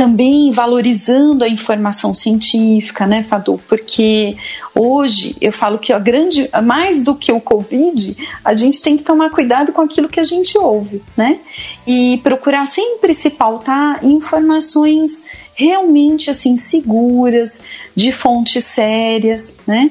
também 0.00 0.50
valorizando 0.50 1.44
a 1.44 1.48
informação 1.48 2.14
científica, 2.14 3.06
né, 3.06 3.22
Fadu? 3.22 3.60
Porque 3.68 4.34
hoje 4.74 5.36
eu 5.42 5.52
falo 5.52 5.78
que 5.78 5.92
a 5.92 5.98
grande, 5.98 6.48
mais 6.64 7.02
do 7.04 7.14
que 7.14 7.30
o 7.30 7.38
Covid, 7.38 8.16
a 8.42 8.54
gente 8.54 8.80
tem 8.80 8.96
que 8.96 9.02
tomar 9.02 9.28
cuidado 9.28 9.74
com 9.74 9.82
aquilo 9.82 10.08
que 10.08 10.18
a 10.18 10.24
gente 10.24 10.56
ouve, 10.56 11.02
né? 11.14 11.40
E 11.86 12.18
procurar 12.22 12.64
sempre 12.64 13.12
se 13.12 13.28
pautar 13.28 14.02
informações 14.02 15.22
realmente 15.54 16.30
assim 16.30 16.56
seguras, 16.56 17.60
de 17.94 18.10
fontes 18.10 18.64
sérias, 18.64 19.54
né? 19.66 19.90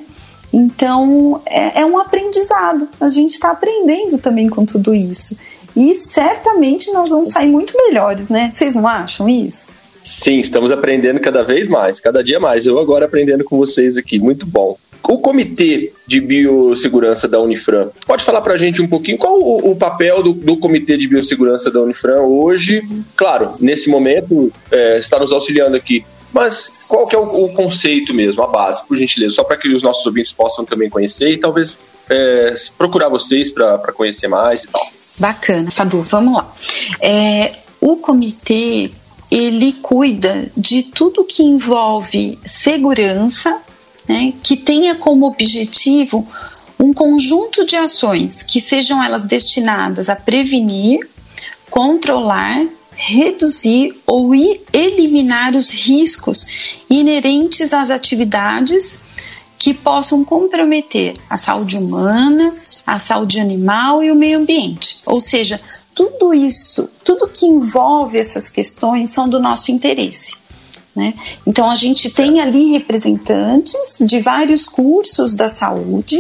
Então 0.52 1.40
é, 1.46 1.82
é 1.82 1.86
um 1.86 2.00
aprendizado. 2.00 2.90
A 3.00 3.10
gente 3.10 3.34
está 3.34 3.52
aprendendo 3.52 4.18
também 4.18 4.50
com 4.50 4.66
tudo 4.66 4.96
isso. 4.96 5.38
E 5.80 5.96
certamente 5.96 6.92
nós 6.92 7.10
vamos 7.10 7.32
sair 7.32 7.48
muito 7.48 7.74
melhores, 7.74 8.28
né? 8.28 8.50
Vocês 8.52 8.76
não 8.76 8.86
acham 8.86 9.30
isso? 9.30 9.72
Sim, 10.04 10.42
estamos 10.42 10.74
aprendendo 10.74 11.22
cada 11.22 11.42
vez 11.42 11.68
mais, 11.68 12.02
cada 12.02 12.22
dia 12.22 12.38
mais. 12.38 12.66
Eu 12.66 12.78
agora 12.80 13.06
aprendendo 13.06 13.46
com 13.46 13.58
vocês 13.58 13.98
aqui, 13.98 14.20
muito 14.20 14.46
bom. 14.46 14.78
O 15.08 15.20
Comitê 15.20 15.94
de 16.06 16.20
Biossegurança 16.20 17.30
da 17.30 17.40
Unifran, 17.40 17.88
pode 18.06 18.26
falar 18.26 18.42
para 18.42 18.56
a 18.56 18.58
gente 18.58 18.82
um 18.82 18.90
pouquinho 18.90 19.18
qual 19.18 19.40
o, 19.40 19.72
o 19.72 19.76
papel 19.78 20.22
do, 20.22 20.34
do, 20.34 20.58
Comitê 20.58 20.98
de 20.98 21.08
Biossegurança 21.08 21.72
da 21.72 21.80
Unifran 21.80 22.24
hoje? 22.24 22.84
Claro, 23.16 23.54
nesse 23.62 23.90
momento 23.90 24.52
é, 24.70 24.98
está 24.98 25.18
nos 25.18 25.32
auxiliando 25.32 25.78
aqui, 25.78 26.04
mas 26.34 26.70
qual 26.90 27.08
que 27.08 27.16
é 27.16 27.20
o, 27.20 27.24
o 27.24 27.54
conceito 27.54 28.14
mesmo, 28.14 28.44
a 28.44 28.48
base, 28.48 28.86
por 28.86 28.98
gentileza, 28.98 29.36
só 29.36 29.46
para 29.46 29.56
que 29.56 29.70
os 29.70 29.82
nossos 29.82 30.06
ouvintes 30.06 30.34
possam 30.34 30.66
também 30.66 30.90
conhecer 30.90 31.32
e 31.32 31.38
talvez 31.38 31.78
é, 32.10 32.54
procurar 32.78 33.08
vocês 33.08 33.50
para 33.50 33.94
conhecer 33.94 34.28
mais 34.28 34.66
e 34.66 34.68
tal. 34.68 34.99
Bacana, 35.20 35.70
Fadu, 35.70 36.04
vamos 36.04 36.34
lá. 36.34 36.54
É, 37.02 37.54
o 37.82 37.98
comitê 37.98 38.92
ele 39.30 39.74
cuida 39.74 40.52
de 40.58 40.84
tudo 40.84 41.24
que 41.24 41.44
envolve 41.44 42.40
segurança, 42.46 43.62
né, 44.08 44.34
que 44.42 44.58
tenha 44.58 44.96
como 44.96 45.28
objetivo 45.28 46.28
um 46.80 46.94
conjunto 46.94 47.66
de 47.66 47.76
ações 47.76 48.42
que 48.42 48.60
sejam 48.60 49.04
elas 49.04 49.26
destinadas 49.26 50.10
a 50.10 50.16
prevenir, 50.16 51.08
controlar, 51.70 52.66
reduzir 52.96 53.96
ou 54.08 54.34
eliminar 54.74 55.56
os 55.56 55.70
riscos 55.70 56.46
inerentes 56.90 57.74
às 57.74 57.90
atividades 57.90 59.02
que 59.60 59.74
possam 59.74 60.24
comprometer 60.24 61.18
a 61.30 61.36
saúde 61.36 61.78
humana, 61.78 62.54
a 62.88 62.98
saúde 62.98 63.42
animal 63.42 64.02
e 64.02 64.10
o 64.10 64.16
meio 64.16 64.40
ambiente. 64.40 65.00
Ou 65.06 65.20
seja, 65.20 65.60
tudo 65.94 66.34
isso, 66.34 66.90
tudo 67.04 67.28
que 67.28 67.46
envolve 67.46 68.18
essas 68.18 68.48
questões 68.48 69.10
são 69.10 69.28
do 69.28 69.38
nosso 69.38 69.70
interesse. 69.70 70.38
Né? 70.96 71.14
Então 71.46 71.70
a 71.70 71.76
gente 71.76 72.10
tem 72.10 72.40
ali 72.40 72.72
representantes 72.72 73.98
de 74.00 74.22
vários 74.22 74.66
cursos 74.66 75.36
da 75.36 75.50
saúde 75.50 76.18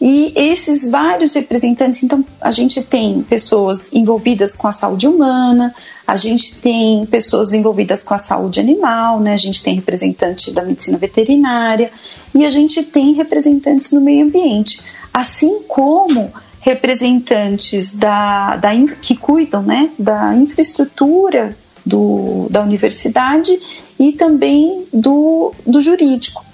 e 0.00 0.32
esses 0.34 0.90
vários 0.90 1.34
representantes, 1.34 2.02
então 2.02 2.24
a 2.40 2.50
gente 2.50 2.82
tem 2.82 3.22
pessoas 3.22 3.92
envolvidas 3.92 4.56
com 4.56 4.66
a 4.66 4.72
saúde 4.72 5.06
humana, 5.06 5.74
a 6.10 6.16
gente 6.16 6.56
tem 6.56 7.06
pessoas 7.06 7.54
envolvidas 7.54 8.02
com 8.02 8.12
a 8.12 8.18
saúde 8.18 8.58
animal, 8.58 9.20
né? 9.20 9.32
a 9.32 9.36
gente 9.36 9.62
tem 9.62 9.76
representante 9.76 10.50
da 10.50 10.64
medicina 10.64 10.98
veterinária 10.98 11.92
e 12.34 12.44
a 12.44 12.48
gente 12.48 12.82
tem 12.82 13.12
representantes 13.12 13.92
no 13.92 14.00
meio 14.00 14.24
ambiente, 14.26 14.80
assim 15.14 15.62
como 15.68 16.32
representantes 16.60 17.94
da, 17.94 18.56
da, 18.56 18.70
que 19.00 19.16
cuidam 19.16 19.62
né, 19.62 19.90
da 19.96 20.34
infraestrutura 20.34 21.56
do, 21.86 22.48
da 22.50 22.60
universidade 22.60 23.56
e 23.98 24.12
também 24.12 24.86
do, 24.92 25.54
do 25.64 25.80
jurídico. 25.80 26.44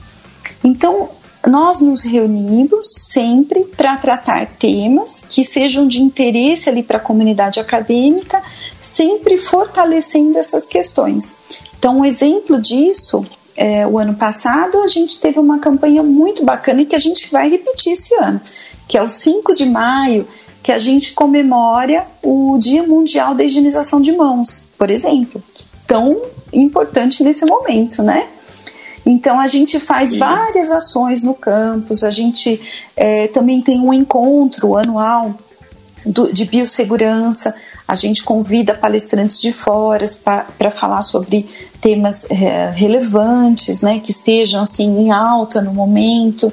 Então, 0.63 1.09
nós 1.47 1.81
nos 1.81 2.03
reunimos 2.03 2.87
sempre 3.11 3.61
para 3.77 3.97
tratar 3.97 4.47
temas 4.59 5.25
que 5.29 5.45
sejam 5.45 5.87
de 5.87 6.03
interesse 6.03 6.69
ali 6.69 6.83
para 6.83 6.99
a 6.99 7.01
comunidade 7.01 7.61
acadêmica, 7.61 8.43
sempre 8.81 9.39
fortalecendo 9.39 10.37
essas 10.37 10.67
questões. 10.67 11.37
Então, 11.79 12.01
um 12.01 12.05
exemplo 12.05 12.61
disso, 12.61 13.25
é, 13.57 13.87
o 13.87 13.99
ano 13.99 14.15
passado, 14.15 14.81
a 14.83 14.89
gente 14.89 15.21
teve 15.21 15.39
uma 15.39 15.59
campanha 15.59 16.03
muito 16.03 16.45
bacana 16.45 16.83
e 16.83 16.87
que 16.87 16.97
a 16.97 17.01
gente 17.01 17.31
vai 17.31 17.49
repetir 17.49 17.93
esse 17.93 18.15
ano, 18.17 18.41
que 18.89 18.99
é 18.99 19.03
o 19.03 19.09
5 19.09 19.55
de 19.55 19.67
maio, 19.67 20.27
que 20.63 20.73
a 20.73 20.79
gente 20.79 21.13
comemora 21.13 22.05
o 22.23 22.59
Dia 22.59 22.83
Mundial 22.83 23.35
da 23.35 23.45
Higienização 23.45 24.01
de 24.01 24.13
Mãos. 24.13 24.57
por 24.77 24.91
exemplo, 24.91 25.43
tão 25.87 26.21
importante 26.53 27.23
nesse 27.23 27.47
momento, 27.47 28.03
né? 28.03 28.29
Então 29.07 29.39
a 29.39 29.47
gente 29.47 29.79
faz 29.79 30.11
Sim. 30.11 30.19
várias 30.19 30.71
ações 30.73 31.23
no 31.23 31.33
campus, 31.33 32.03
a 32.03 32.11
gente 32.11 32.61
é, 32.97 33.29
também 33.29 33.63
tem 33.63 33.81
um 33.81 33.95
encontro 33.95 34.77
anual 34.77 35.33
do, 36.05 36.33
de 36.33 36.45
biossegurança, 36.45 37.55
a 37.87 37.95
gente 37.95 38.25
convida 38.25 38.75
palestrantes 38.75 39.41
de 39.41 39.53
fora 39.53 40.05
para 40.59 40.73
falar 40.73 41.03
sobre 41.03 41.49
temas 41.81 42.29
é, 42.29 42.71
relevantes, 42.75 43.81
né, 43.81 44.01
que 44.01 44.11
estejam 44.11 44.63
assim 44.63 44.99
em 44.99 45.13
alta 45.13 45.61
no 45.61 45.73
momento. 45.73 46.53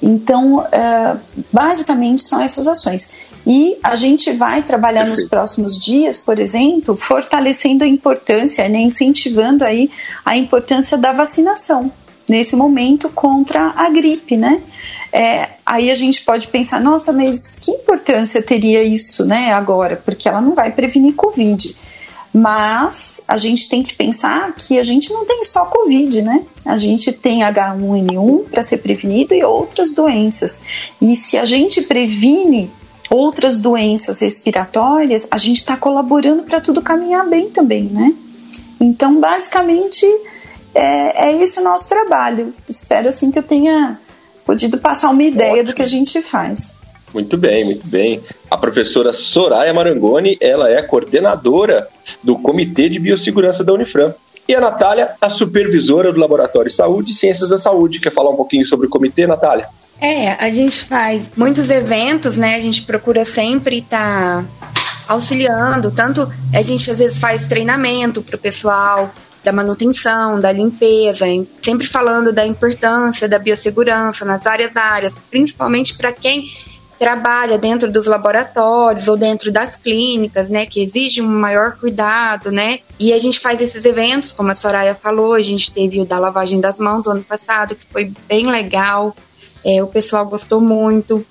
Então, 0.00 0.64
é, 0.70 1.16
basicamente 1.52 2.22
são 2.22 2.40
essas 2.40 2.68
ações. 2.68 3.10
E 3.46 3.78
a 3.82 3.96
gente 3.96 4.30
vai 4.32 4.62
trabalhar 4.62 5.04
Perfeito. 5.04 5.20
nos 5.22 5.28
próximos 5.28 5.78
dias, 5.78 6.18
por 6.18 6.38
exemplo, 6.38 6.96
fortalecendo 6.96 7.84
a 7.84 7.86
importância, 7.86 8.68
né, 8.68 8.80
incentivando 8.80 9.64
aí 9.64 9.90
a 10.24 10.36
importância 10.36 10.98
da 10.98 11.12
vacinação 11.12 11.90
nesse 12.28 12.54
momento 12.54 13.08
contra 13.08 13.72
a 13.76 13.90
gripe, 13.90 14.36
né? 14.36 14.62
É, 15.12 15.48
aí 15.66 15.90
a 15.90 15.94
gente 15.96 16.22
pode 16.22 16.46
pensar, 16.46 16.80
nossa, 16.80 17.12
mas 17.12 17.56
que 17.56 17.72
importância 17.72 18.40
teria 18.40 18.84
isso, 18.84 19.24
né, 19.24 19.52
agora? 19.52 19.96
Porque 19.96 20.28
ela 20.28 20.40
não 20.40 20.54
vai 20.54 20.70
prevenir 20.70 21.14
Covid. 21.14 21.76
Mas 22.32 23.20
a 23.26 23.36
gente 23.36 23.68
tem 23.68 23.82
que 23.82 23.92
pensar 23.92 24.54
que 24.54 24.78
a 24.78 24.84
gente 24.84 25.12
não 25.12 25.26
tem 25.26 25.42
só 25.42 25.64
Covid, 25.64 26.22
né? 26.22 26.44
A 26.64 26.76
gente 26.76 27.10
tem 27.12 27.40
H1N1 27.40 28.44
para 28.48 28.62
ser 28.62 28.76
prevenido 28.78 29.34
e 29.34 29.42
outras 29.42 29.92
doenças. 29.92 30.60
E 31.02 31.16
se 31.16 31.36
a 31.36 31.44
gente 31.44 31.82
previne 31.82 32.70
outras 33.10 33.58
doenças 33.58 34.20
respiratórias, 34.20 35.26
a 35.30 35.36
gente 35.36 35.56
está 35.56 35.76
colaborando 35.76 36.44
para 36.44 36.60
tudo 36.60 36.80
caminhar 36.80 37.28
bem 37.28 37.50
também, 37.50 37.84
né? 37.84 38.14
Então, 38.80 39.20
basicamente, 39.20 40.06
é, 40.74 41.28
é 41.28 41.42
esse 41.42 41.60
o 41.60 41.64
nosso 41.64 41.88
trabalho. 41.88 42.54
Espero 42.68 43.08
assim 43.08 43.30
que 43.30 43.38
eu 43.38 43.42
tenha 43.42 43.98
podido 44.46 44.78
passar 44.78 45.10
uma 45.10 45.22
ideia 45.22 45.52
Ótimo. 45.54 45.66
do 45.66 45.74
que 45.74 45.82
a 45.82 45.86
gente 45.86 46.22
faz. 46.22 46.72
Muito 47.12 47.36
bem, 47.36 47.64
muito 47.64 47.86
bem. 47.86 48.22
A 48.48 48.56
professora 48.56 49.12
Soraya 49.12 49.74
Marangoni, 49.74 50.38
ela 50.40 50.70
é 50.70 50.80
coordenadora 50.80 51.88
do 52.22 52.38
Comitê 52.38 52.88
de 52.88 53.00
Biossegurança 53.00 53.64
da 53.64 53.72
Unifran. 53.72 54.14
E 54.48 54.54
a 54.54 54.60
Natália, 54.60 55.14
a 55.20 55.28
supervisora 55.28 56.12
do 56.12 56.18
Laboratório 56.18 56.70
de 56.70 56.76
Saúde 56.76 57.10
e 57.10 57.14
Ciências 57.14 57.48
da 57.48 57.58
Saúde. 57.58 58.00
Quer 58.00 58.12
falar 58.12 58.30
um 58.30 58.36
pouquinho 58.36 58.66
sobre 58.66 58.86
o 58.86 58.90
comitê, 58.90 59.26
Natália? 59.26 59.68
É, 60.00 60.32
a 60.44 60.48
gente 60.48 60.80
faz 60.80 61.32
muitos 61.36 61.70
eventos, 61.70 62.38
né? 62.38 62.54
A 62.56 62.60
gente 62.60 62.82
procura 62.82 63.24
sempre 63.24 63.78
estar 63.78 64.42
tá 64.42 64.44
auxiliando, 65.08 65.90
tanto 65.90 66.30
a 66.54 66.62
gente 66.62 66.90
às 66.90 66.98
vezes 66.98 67.18
faz 67.18 67.46
treinamento 67.46 68.22
para 68.22 68.36
o 68.36 68.38
pessoal 68.38 69.12
da 69.44 69.52
manutenção, 69.52 70.40
da 70.40 70.52
limpeza, 70.52 71.26
sempre 71.62 71.86
falando 71.86 72.32
da 72.32 72.46
importância 72.46 73.28
da 73.28 73.38
biossegurança 73.38 74.24
nas 74.24 74.44
várias 74.44 74.76
áreas, 74.76 75.16
principalmente 75.30 75.94
para 75.96 76.12
quem 76.12 76.50
trabalha 76.98 77.56
dentro 77.56 77.90
dos 77.90 78.06
laboratórios 78.06 79.08
ou 79.08 79.16
dentro 79.16 79.50
das 79.50 79.74
clínicas, 79.74 80.50
né, 80.50 80.66
que 80.66 80.82
exige 80.82 81.22
um 81.22 81.26
maior 81.26 81.78
cuidado, 81.78 82.52
né? 82.52 82.80
E 82.98 83.14
a 83.14 83.18
gente 83.18 83.40
faz 83.40 83.62
esses 83.62 83.86
eventos, 83.86 84.32
como 84.32 84.50
a 84.50 84.54
Soraya 84.54 84.94
falou, 84.94 85.32
a 85.32 85.40
gente 85.40 85.72
teve 85.72 85.98
o 85.98 86.04
da 86.04 86.18
lavagem 86.18 86.60
das 86.60 86.78
mãos 86.78 87.06
ano 87.06 87.22
passado, 87.22 87.74
que 87.74 87.86
foi 87.90 88.12
bem 88.28 88.46
legal. 88.50 89.16
É, 89.64 89.82
o 89.82 89.86
pessoal 89.86 90.26
gostou 90.26 90.60
muito. 90.60 91.24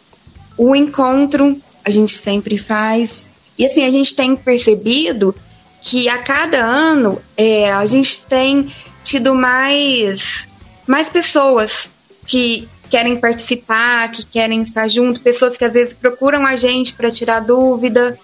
O 0.57 0.75
encontro 0.75 1.59
a 1.83 1.89
gente 1.89 2.17
sempre 2.17 2.57
faz. 2.57 3.27
E 3.57 3.65
assim, 3.65 3.83
a 3.83 3.89
gente 3.89 4.15
tem 4.15 4.35
percebido 4.35 5.35
que 5.81 6.09
a 6.09 6.17
cada 6.17 6.59
ano 6.59 7.21
é, 7.37 7.71
a 7.71 7.85
gente 7.85 8.25
tem 8.25 8.73
tido 9.03 9.33
mais, 9.33 10.47
mais 10.85 11.09
pessoas 11.09 11.89
que 12.25 12.67
querem 12.89 13.17
participar, 13.17 14.11
que 14.11 14.25
querem 14.25 14.61
estar 14.61 14.87
junto, 14.87 15.21
pessoas 15.21 15.57
que 15.57 15.63
às 15.63 15.73
vezes 15.73 15.93
procuram 15.93 16.45
a 16.45 16.55
gente 16.55 16.93
para 16.95 17.11
tirar 17.11 17.39
dúvida, 17.41 18.17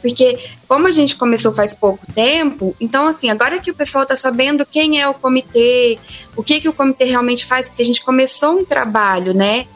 porque 0.00 0.38
como 0.68 0.86
a 0.86 0.92
gente 0.92 1.16
começou 1.16 1.52
faz 1.52 1.74
pouco 1.74 2.06
tempo, 2.14 2.74
então 2.80 3.06
assim, 3.06 3.30
agora 3.30 3.58
que 3.58 3.70
o 3.70 3.74
pessoal 3.74 4.04
está 4.04 4.16
sabendo 4.16 4.64
quem 4.64 5.00
é 5.00 5.08
o 5.08 5.14
comitê, 5.14 5.98
o 6.36 6.42
que 6.42 6.60
que 6.60 6.68
o 6.68 6.72
comitê 6.72 7.04
realmente 7.04 7.44
faz, 7.44 7.68
porque 7.68 7.82
a 7.82 7.86
gente 7.86 8.04
começou 8.04 8.58
um 8.58 8.64
trabalho, 8.64 9.34
né? 9.34 9.66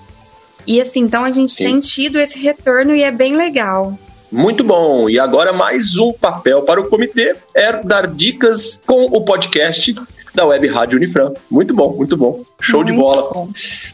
E 0.67 0.81
assim, 0.81 1.01
então 1.01 1.25
a 1.25 1.31
gente 1.31 1.55
Sim. 1.55 1.65
tem 1.65 1.79
tido 1.79 2.19
esse 2.19 2.39
retorno 2.39 2.95
e 2.95 3.03
é 3.03 3.11
bem 3.11 3.37
legal. 3.37 3.99
Muito 4.31 4.63
bom. 4.63 5.09
E 5.09 5.19
agora 5.19 5.53
mais 5.53 5.97
um 5.97 6.13
papel 6.13 6.63
para 6.63 6.81
o 6.81 6.89
comitê 6.89 7.35
é 7.55 7.73
dar 7.73 8.07
dicas 8.07 8.79
com 8.87 9.07
o 9.07 9.25
podcast 9.25 9.95
da 10.39 10.47
Web 10.47 10.69
Rádio 10.69 10.97
Unifran. 10.99 11.33
Muito 11.51 11.75
bom, 11.75 11.93
muito 11.97 12.17
bom. 12.17 12.45
Show 12.61 12.85
muito 12.85 12.93
de 12.93 12.99
bola. 12.99 13.31
Bom. 13.35 13.43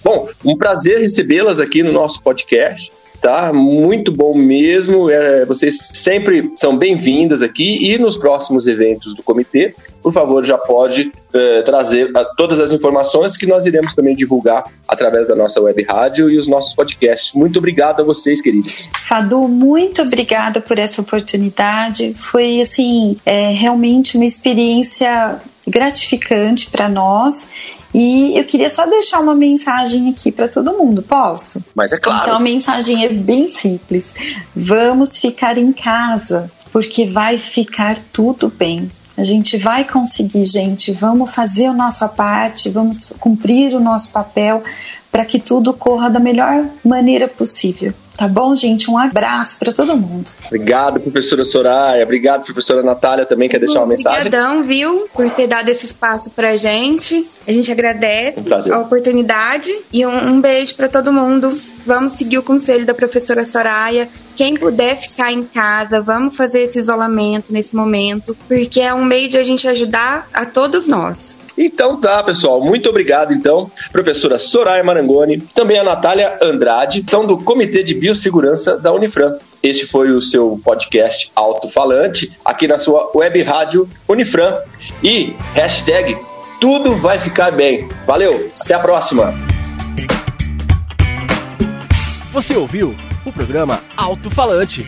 bom, 0.05 0.29
um 0.45 0.57
prazer 0.57 1.01
recebê-las 1.01 1.59
aqui 1.59 1.83
no 1.83 1.91
nosso 1.91 2.23
podcast 2.23 2.93
tá? 3.23 3.51
Muito 3.55 4.13
bom 4.13 4.35
mesmo. 4.35 5.09
É, 5.09 5.47
vocês 5.47 5.79
sempre 5.79 6.53
são 6.55 6.77
bem-vindas 6.77 7.41
aqui 7.41 7.91
e 7.91 7.97
nos 7.97 8.19
próximos 8.19 8.67
eventos 8.67 9.15
do 9.15 9.23
comitê, 9.23 9.75
por 10.05 10.13
favor, 10.13 10.45
já 10.45 10.59
pode 10.59 11.11
é, 11.33 11.63
trazer 11.63 12.13
todas 12.37 12.61
as 12.61 12.71
informações 12.71 13.39
que 13.39 13.47
nós 13.47 13.65
iremos 13.65 13.95
também 13.95 14.15
divulgar 14.15 14.71
através 14.87 15.27
da 15.27 15.35
nossa 15.35 15.59
web 15.63 15.83
rádio 15.83 16.29
e 16.29 16.37
os 16.37 16.47
nossos 16.47 16.75
podcasts. 16.75 17.33
Muito 17.33 17.59
obrigado 17.59 18.03
a 18.03 18.05
vocês, 18.05 18.43
queridos. 18.43 18.91
Fadu, 19.03 19.49
muito 19.49 20.03
obrigada 20.03 20.61
por 20.61 20.79
essa 20.79 21.01
oportunidade. 21.01 22.13
Foi 22.31 22.61
assim, 22.61 23.17
é, 23.25 23.49
realmente 23.53 24.19
uma 24.19 24.27
experiência 24.27 25.41
gratificante 25.67 26.71
para 26.71 26.87
nós 26.87 27.49
e 27.95 28.37
eu 28.37 28.45
queria 28.45 28.69
só 28.69 28.85
deixar 28.87 29.21
uma 29.21 29.35
mensagem 29.35 30.11
aqui 30.11 30.31
para 30.31 30.49
todo 30.49 30.77
mundo, 30.77 31.01
posso? 31.01 31.65
Mas 31.75 31.93
é 31.93 31.99
claro. 31.99 32.25
Então 32.25 32.37
a 32.37 32.41
mensagem 32.41 33.07
é 33.07 33.09
bem 33.09 33.49
simples. 33.49 34.13
Vamos 34.55 35.17
ficar 35.17 35.57
em 35.57 35.73
casa, 35.73 36.51
porque 36.71 37.07
vai 37.07 37.39
ficar 37.39 37.97
tudo 38.13 38.53
bem. 38.55 38.91
A 39.17 39.23
gente 39.23 39.57
vai 39.57 39.85
conseguir, 39.85 40.45
gente. 40.45 40.93
Vamos 40.93 41.35
fazer 41.35 41.67
a 41.67 41.73
nossa 41.73 42.09
parte, 42.09 42.69
vamos 42.69 43.13
cumprir 43.21 43.75
o 43.75 43.81
nosso 43.81 44.13
papel 44.13 44.63
para 45.11 45.25
que 45.25 45.39
tudo 45.39 45.73
corra 45.73 46.11
da 46.11 46.19
melhor 46.19 46.67
maneira 46.85 47.29
possível. 47.29 47.95
Tá 48.17 48.29
bom, 48.29 48.55
gente? 48.55 48.91
Um 48.91 48.97
abraço 48.97 49.59
para 49.59 49.73
todo 49.73 49.97
mundo. 49.97 50.31
Obrigado, 50.47 51.01
professora 51.01 51.45
Soraya. 51.45 52.05
Obrigado, 52.05 52.45
professora 52.45 52.83
Natália. 52.83 53.27
Também 53.27 53.49
quer 53.49 53.59
deixar 53.59 53.81
uma 53.81 53.89
mensagem? 53.89 54.21
Obrigadão, 54.21 54.63
viu, 54.63 55.09
por 55.13 55.29
ter 55.31 55.49
dado 55.49 55.69
esse 55.69 55.85
espaço 55.85 56.31
pra 56.31 56.57
gente. 56.57 57.29
A 57.47 57.53
gente 57.53 57.71
agradece 57.73 58.41
um 58.41 58.75
a 58.75 58.79
oportunidade 58.79 59.71
e 59.93 60.07
um, 60.07 60.29
um 60.29 60.41
beijo 60.41 60.77
para 60.77 60.89
todo 60.89 61.13
mundo. 61.13 61.57
Vamos 61.85 62.13
seguir 62.15 62.39
o 62.39 62.43
conselho 62.43 62.87
da 62.87 62.95
professora 62.95 63.45
Soraya. 63.45 64.09
Quem 64.37 64.57
puder 64.57 64.97
ficar 64.97 65.33
em 65.33 65.45
casa, 65.45 66.01
vamos 66.01 66.37
fazer 66.37 66.63
esse 66.63 66.79
isolamento 66.79 67.53
nesse 67.53 67.75
momento, 67.75 68.37
porque 68.49 68.81
é 68.81 68.95
um 68.95 69.05
meio 69.05 69.29
de 69.29 69.39
a 69.39 69.45
gente 69.45 69.67
ajudar 69.69 70.29
a 70.33 70.47
todos 70.47 70.89
nós. 70.89 71.39
Então 71.57 72.01
tá, 72.01 72.23
pessoal. 72.23 72.61
Muito 72.61 72.89
obrigado, 72.89 73.33
então, 73.33 73.71
professora 73.93 74.39
Soraya 74.39 74.83
Marangoni, 74.83 75.39
também 75.39 75.79
a 75.79 75.85
Natália 75.85 76.39
Andrade, 76.43 77.05
são 77.09 77.27
do 77.27 77.39
Comitê 77.39 77.83
de 77.83 77.95
Biossegurança 77.95 78.77
da 78.77 78.93
Unifran. 78.93 79.37
Este 79.63 79.87
foi 79.87 80.11
o 80.11 80.21
seu 80.21 80.61
podcast 80.63 81.33
Alto-Falante, 81.35 82.37
aqui 82.45 82.67
na 82.67 82.77
sua 82.77 83.11
web 83.15 83.43
rádio 83.43 83.89
Unifran. 84.09 84.57
E 85.03 85.35
hashtag 85.55 86.17
tudo 86.61 86.97
vai 86.97 87.19
ficar 87.19 87.51
bem. 87.51 87.89
Valeu, 88.07 88.49
até 88.61 88.75
a 88.75 88.79
próxima. 88.79 89.33
Você 92.33 92.57
ouviu 92.57 92.95
o 93.25 93.33
programa 93.33 93.81
Alto 93.97 94.31
Falante. 94.31 94.85